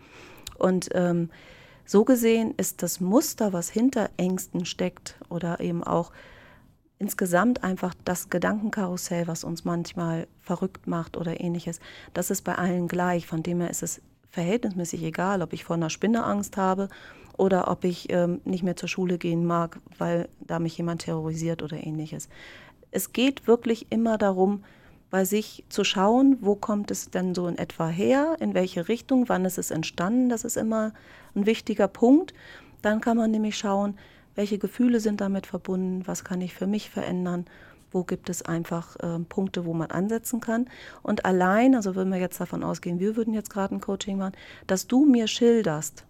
Und 0.57 0.87
ähm, 0.93 1.29
so 1.85 2.05
gesehen 2.05 2.53
ist 2.55 2.81
das 2.81 3.01
Muster, 3.01 3.51
was 3.51 3.69
hinter 3.69 4.09
Ängsten 4.15 4.63
steckt 4.63 5.17
oder 5.27 5.59
eben 5.59 5.83
auch 5.83 6.13
insgesamt 7.01 7.63
einfach 7.63 7.95
das 8.05 8.29
Gedankenkarussell, 8.29 9.27
was 9.27 9.43
uns 9.43 9.65
manchmal 9.65 10.27
verrückt 10.39 10.85
macht 10.85 11.17
oder 11.17 11.41
ähnliches, 11.41 11.79
das 12.13 12.29
ist 12.29 12.43
bei 12.43 12.55
allen 12.55 12.87
gleich. 12.87 13.25
Von 13.25 13.41
dem 13.41 13.59
her 13.59 13.71
ist 13.71 13.81
es 13.81 14.01
verhältnismäßig 14.29 15.01
egal, 15.03 15.41
ob 15.41 15.51
ich 15.51 15.63
vor 15.63 15.75
einer 15.75 15.89
Spinne 15.89 16.23
Angst 16.23 16.57
habe 16.57 16.89
oder 17.37 17.71
ob 17.71 17.85
ich 17.85 18.11
ähm, 18.11 18.39
nicht 18.45 18.63
mehr 18.63 18.75
zur 18.75 18.87
Schule 18.87 19.17
gehen 19.17 19.45
mag, 19.45 19.79
weil 19.97 20.29
da 20.41 20.59
mich 20.59 20.77
jemand 20.77 21.01
terrorisiert 21.01 21.63
oder 21.63 21.77
ähnliches. 21.83 22.29
Es 22.91 23.13
geht 23.13 23.47
wirklich 23.47 23.87
immer 23.91 24.19
darum, 24.19 24.63
bei 25.09 25.25
sich 25.25 25.65
zu 25.69 25.83
schauen, 25.83 26.37
wo 26.39 26.55
kommt 26.55 26.91
es 26.91 27.09
denn 27.09 27.33
so 27.33 27.47
in 27.47 27.57
etwa 27.57 27.87
her, 27.87 28.37
in 28.39 28.53
welche 28.53 28.87
Richtung, 28.87 29.27
wann 29.27 29.43
ist 29.43 29.57
es 29.57 29.71
entstanden, 29.71 30.29
das 30.29 30.43
ist 30.43 30.55
immer 30.55 30.93
ein 31.35 31.47
wichtiger 31.47 31.87
Punkt. 31.87 32.33
Dann 32.83 33.01
kann 33.01 33.17
man 33.17 33.31
nämlich 33.31 33.57
schauen, 33.57 33.97
welche 34.35 34.57
Gefühle 34.57 34.99
sind 34.99 35.21
damit 35.21 35.45
verbunden, 35.45 36.03
was 36.05 36.23
kann 36.23 36.41
ich 36.41 36.53
für 36.53 36.67
mich 36.67 36.89
verändern, 36.89 37.45
wo 37.91 38.03
gibt 38.03 38.29
es 38.29 38.41
einfach 38.41 38.95
äh, 38.97 39.19
Punkte, 39.19 39.65
wo 39.65 39.73
man 39.73 39.91
ansetzen 39.91 40.39
kann. 40.39 40.67
Und 41.03 41.25
allein, 41.25 41.75
also 41.75 41.95
wenn 41.95 42.09
wir 42.09 42.19
jetzt 42.19 42.39
davon 42.39 42.63
ausgehen, 42.63 42.99
wir 42.99 43.15
würden 43.15 43.33
jetzt 43.33 43.49
gerade 43.49 43.75
ein 43.75 43.81
Coaching 43.81 44.17
machen, 44.17 44.33
dass 44.67 44.87
du 44.87 45.05
mir 45.05 45.27
schilderst, 45.27 46.05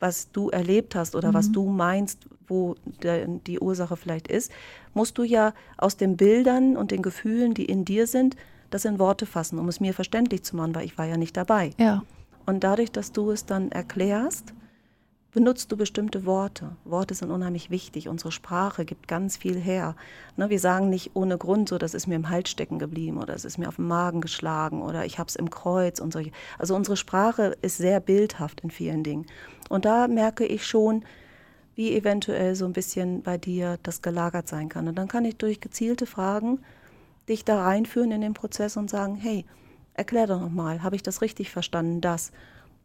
was 0.00 0.30
du 0.30 0.50
erlebt 0.50 0.94
hast 0.94 1.14
oder 1.14 1.30
mhm. 1.30 1.34
was 1.34 1.52
du 1.52 1.66
meinst, 1.68 2.26
wo 2.48 2.74
der, 3.02 3.26
die 3.26 3.58
Ursache 3.60 3.96
vielleicht 3.96 4.28
ist, 4.28 4.52
musst 4.94 5.18
du 5.18 5.22
ja 5.22 5.52
aus 5.76 5.96
den 5.96 6.16
Bildern 6.16 6.76
und 6.76 6.90
den 6.90 7.02
Gefühlen, 7.02 7.54
die 7.54 7.64
in 7.64 7.84
dir 7.84 8.06
sind, 8.06 8.36
das 8.70 8.84
in 8.84 8.98
Worte 8.98 9.26
fassen, 9.26 9.58
um 9.58 9.68
es 9.68 9.80
mir 9.80 9.94
verständlich 9.94 10.42
zu 10.42 10.56
machen, 10.56 10.74
weil 10.74 10.84
ich 10.84 10.98
war 10.98 11.06
ja 11.06 11.16
nicht 11.16 11.36
dabei. 11.36 11.70
Ja. 11.78 12.02
Und 12.46 12.62
dadurch, 12.62 12.92
dass 12.92 13.12
du 13.12 13.30
es 13.30 13.46
dann 13.46 13.72
erklärst, 13.72 14.52
benutzt 15.32 15.70
du 15.70 15.76
bestimmte 15.76 16.24
Worte. 16.24 16.76
Worte 16.84 17.14
sind 17.14 17.30
unheimlich 17.30 17.70
wichtig. 17.70 18.08
Unsere 18.08 18.32
Sprache 18.32 18.84
gibt 18.84 19.06
ganz 19.06 19.36
viel 19.36 19.58
her. 19.58 19.94
Ne, 20.36 20.48
wir 20.48 20.60
sagen 20.60 20.88
nicht 20.88 21.10
ohne 21.14 21.36
Grund 21.36 21.68
so, 21.68 21.78
das 21.78 21.94
ist 21.94 22.06
mir 22.06 22.14
im 22.14 22.30
Hals 22.30 22.48
stecken 22.48 22.78
geblieben 22.78 23.18
oder 23.18 23.34
es 23.34 23.44
ist 23.44 23.58
mir 23.58 23.68
auf 23.68 23.76
den 23.76 23.86
Magen 23.86 24.20
geschlagen 24.20 24.82
oder 24.82 25.04
ich 25.04 25.18
habe 25.18 25.28
es 25.28 25.36
im 25.36 25.50
Kreuz 25.50 26.00
und 26.00 26.12
solche. 26.12 26.32
Also 26.58 26.74
unsere 26.74 26.96
Sprache 26.96 27.56
ist 27.60 27.76
sehr 27.76 28.00
bildhaft 28.00 28.60
in 28.60 28.70
vielen 28.70 29.02
Dingen. 29.02 29.26
Und 29.68 29.84
da 29.84 30.08
merke 30.08 30.46
ich 30.46 30.66
schon, 30.66 31.04
wie 31.74 31.94
eventuell 31.94 32.54
so 32.54 32.64
ein 32.64 32.72
bisschen 32.72 33.22
bei 33.22 33.36
dir 33.36 33.78
das 33.82 34.00
gelagert 34.00 34.48
sein 34.48 34.70
kann. 34.70 34.88
Und 34.88 34.96
dann 34.96 35.08
kann 35.08 35.26
ich 35.26 35.36
durch 35.36 35.60
gezielte 35.60 36.06
Fragen 36.06 36.60
dich 37.28 37.44
da 37.44 37.62
reinführen 37.62 38.12
in 38.12 38.22
den 38.22 38.34
Prozess 38.34 38.76
und 38.76 38.88
sagen, 38.88 39.16
hey, 39.16 39.44
erklär 39.94 40.26
doch 40.26 40.40
nochmal, 40.40 40.82
habe 40.82 40.96
ich 40.96 41.02
das 41.02 41.20
richtig 41.20 41.50
verstanden, 41.50 42.00
das? 42.00 42.32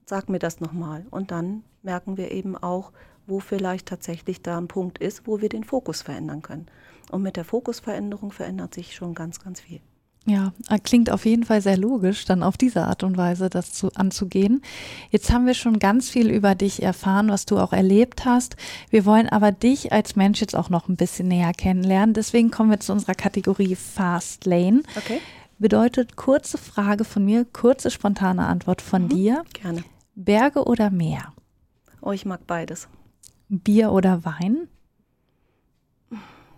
Sag 0.05 0.29
mir 0.29 0.39
das 0.39 0.59
nochmal. 0.59 1.05
Und 1.11 1.31
dann 1.31 1.63
merken 1.83 2.17
wir 2.17 2.31
eben 2.31 2.57
auch, 2.57 2.91
wo 3.27 3.39
vielleicht 3.39 3.87
tatsächlich 3.87 4.41
da 4.41 4.57
ein 4.57 4.67
Punkt 4.67 4.97
ist, 4.97 5.27
wo 5.27 5.41
wir 5.41 5.49
den 5.49 5.63
Fokus 5.63 6.01
verändern 6.01 6.41
können. 6.41 6.67
Und 7.11 7.21
mit 7.23 7.37
der 7.37 7.45
Fokusveränderung 7.45 8.31
verändert 8.31 8.73
sich 8.73 8.95
schon 8.95 9.13
ganz, 9.13 9.39
ganz 9.39 9.61
viel. 9.61 9.81
Ja, 10.25 10.53
äh, 10.69 10.77
klingt 10.77 11.09
auf 11.09 11.25
jeden 11.25 11.45
Fall 11.45 11.61
sehr 11.61 11.77
logisch, 11.77 12.25
dann 12.25 12.43
auf 12.43 12.55
diese 12.55 12.85
Art 12.85 13.01
und 13.03 13.17
Weise 13.17 13.49
das 13.49 13.73
zu, 13.73 13.91
anzugehen. 13.95 14.61
Jetzt 15.09 15.31
haben 15.31 15.47
wir 15.47 15.55
schon 15.55 15.79
ganz 15.79 16.09
viel 16.09 16.29
über 16.29 16.53
dich 16.53 16.83
erfahren, 16.83 17.29
was 17.29 17.47
du 17.47 17.57
auch 17.57 17.73
erlebt 17.73 18.23
hast. 18.23 18.55
Wir 18.91 19.05
wollen 19.05 19.27
aber 19.27 19.51
dich 19.51 19.91
als 19.91 20.15
Mensch 20.15 20.39
jetzt 20.39 20.55
auch 20.55 20.69
noch 20.69 20.89
ein 20.89 20.95
bisschen 20.95 21.27
näher 21.27 21.53
kennenlernen. 21.53 22.13
Deswegen 22.13 22.51
kommen 22.51 22.69
wir 22.69 22.79
zu 22.79 22.91
unserer 22.91 23.15
Kategorie 23.15 23.75
Fast 23.75 24.45
Lane. 24.45 24.83
Okay. 24.95 25.19
Bedeutet 25.57 26.15
kurze 26.15 26.59
Frage 26.59 27.03
von 27.03 27.25
mir, 27.25 27.45
kurze 27.45 27.89
spontane 27.89 28.45
Antwort 28.45 28.81
von 28.83 29.03
mhm, 29.03 29.09
dir. 29.09 29.43
Gerne. 29.53 29.83
Berge 30.15 30.65
oder 30.65 30.89
Meer? 30.89 31.33
Oh, 32.01 32.11
ich 32.11 32.25
mag 32.25 32.45
beides. 32.45 32.87
Bier 33.47 33.91
oder 33.91 34.25
Wein? 34.25 34.67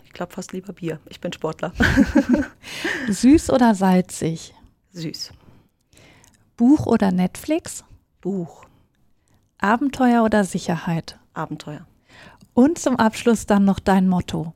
Ich 0.04 0.12
glaube 0.14 0.34
fast 0.34 0.54
lieber 0.54 0.74
Bier. 0.74 1.00
Ich 1.10 1.20
bin 1.22 1.34
Sportler. 1.34 1.74
Süß 3.10 3.50
oder 3.52 3.76
salzig? 3.76 4.54
Süß. 4.92 5.34
Buch 6.56 6.86
oder 6.86 7.12
Netflix? 7.12 7.84
Buch. 8.22 8.66
Abenteuer 9.58 10.24
oder 10.24 10.44
Sicherheit? 10.44 11.20
Abenteuer. 11.34 11.88
Und 12.54 12.78
zum 12.78 12.98
Abschluss 12.98 13.46
dann 13.46 13.66
noch 13.66 13.80
dein 13.80 14.08
Motto. 14.08 14.54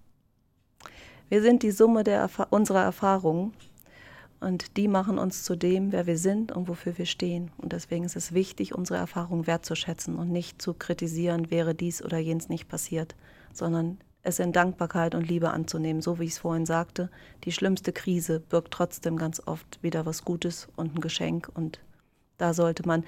Wir 1.30 1.42
sind 1.42 1.64
die 1.64 1.72
Summe 1.72 2.04
der, 2.04 2.30
unserer 2.52 2.84
Erfahrungen 2.84 3.54
und 4.40 4.78
die 4.78 4.88
machen 4.88 5.18
uns 5.18 5.44
zu 5.44 5.56
dem, 5.56 5.92
wer 5.92 6.06
wir 6.06 6.18
sind 6.18 6.52
und 6.52 6.68
wofür 6.68 6.98
wir 6.98 7.06
stehen. 7.06 7.52
Und 7.58 7.74
deswegen 7.74 8.04
ist 8.06 8.16
es 8.16 8.34
wichtig, 8.34 8.76
unsere 8.76 9.00
Erfahrungen 9.00 9.48
wertzuschätzen 9.48 10.16
und 10.16 10.32
nicht 10.32 10.62
zu 10.62 10.74
kritisieren, 10.74 11.50
wäre 11.50 11.74
dies 11.74 12.04
oder 12.04 12.18
jenes 12.18 12.50
nicht 12.50 12.68
passiert, 12.68 13.16
sondern 13.54 13.98
es 14.24 14.40
in 14.40 14.52
Dankbarkeit 14.52 15.16
und 15.16 15.28
Liebe 15.28 15.50
anzunehmen. 15.52 16.02
So 16.02 16.20
wie 16.20 16.26
ich 16.26 16.32
es 16.32 16.40
vorhin 16.40 16.66
sagte, 16.66 17.10
die 17.46 17.52
schlimmste 17.52 17.94
Krise 17.94 18.40
birgt 18.40 18.72
trotzdem 18.72 19.18
ganz 19.18 19.42
oft 19.46 19.82
wieder 19.82 20.06
was 20.06 20.24
Gutes 20.24 20.68
und 20.76 20.96
ein 20.96 21.02
Geschenk. 21.02 21.50
Und 21.54 21.80
da 22.38 22.54
sollte 22.54 22.86
man 22.86 23.06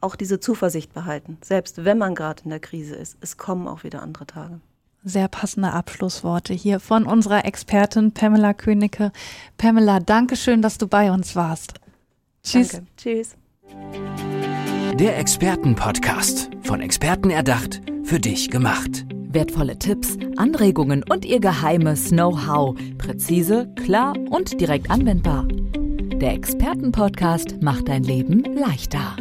auch 0.00 0.16
diese 0.16 0.40
Zuversicht 0.40 0.92
behalten, 0.92 1.38
selbst 1.42 1.84
wenn 1.84 1.98
man 1.98 2.14
gerade 2.14 2.42
in 2.44 2.50
der 2.50 2.60
Krise 2.60 2.94
ist. 2.94 3.16
Es 3.20 3.36
kommen 3.36 3.66
auch 3.66 3.84
wieder 3.84 4.02
andere 4.02 4.26
Tage. 4.26 4.60
Sehr 5.04 5.26
passende 5.26 5.72
Abschlussworte 5.72 6.54
hier 6.54 6.78
von 6.78 7.06
unserer 7.06 7.44
Expertin 7.44 8.12
Pamela 8.12 8.54
Königke. 8.54 9.10
Pamela, 9.58 9.98
danke 9.98 10.36
schön, 10.36 10.62
dass 10.62 10.78
du 10.78 10.86
bei 10.86 11.10
uns 11.10 11.34
warst. 11.34 11.74
Tschüss. 12.44 12.68
Danke. 12.68 12.86
Tschüss. 12.96 13.36
Der 14.94 15.18
Expertenpodcast, 15.18 16.50
von 16.62 16.80
Experten 16.80 17.30
erdacht, 17.30 17.80
für 18.04 18.20
dich 18.20 18.50
gemacht. 18.50 19.04
Wertvolle 19.10 19.78
Tipps, 19.78 20.18
Anregungen 20.36 21.02
und 21.08 21.24
ihr 21.24 21.40
geheimes 21.40 22.10
Know-how. 22.10 22.76
Präzise, 22.98 23.72
klar 23.84 24.14
und 24.30 24.60
direkt 24.60 24.90
anwendbar. 24.90 25.48
Der 25.48 26.34
Expertenpodcast 26.34 27.60
macht 27.60 27.88
dein 27.88 28.04
Leben 28.04 28.44
leichter. 28.54 29.16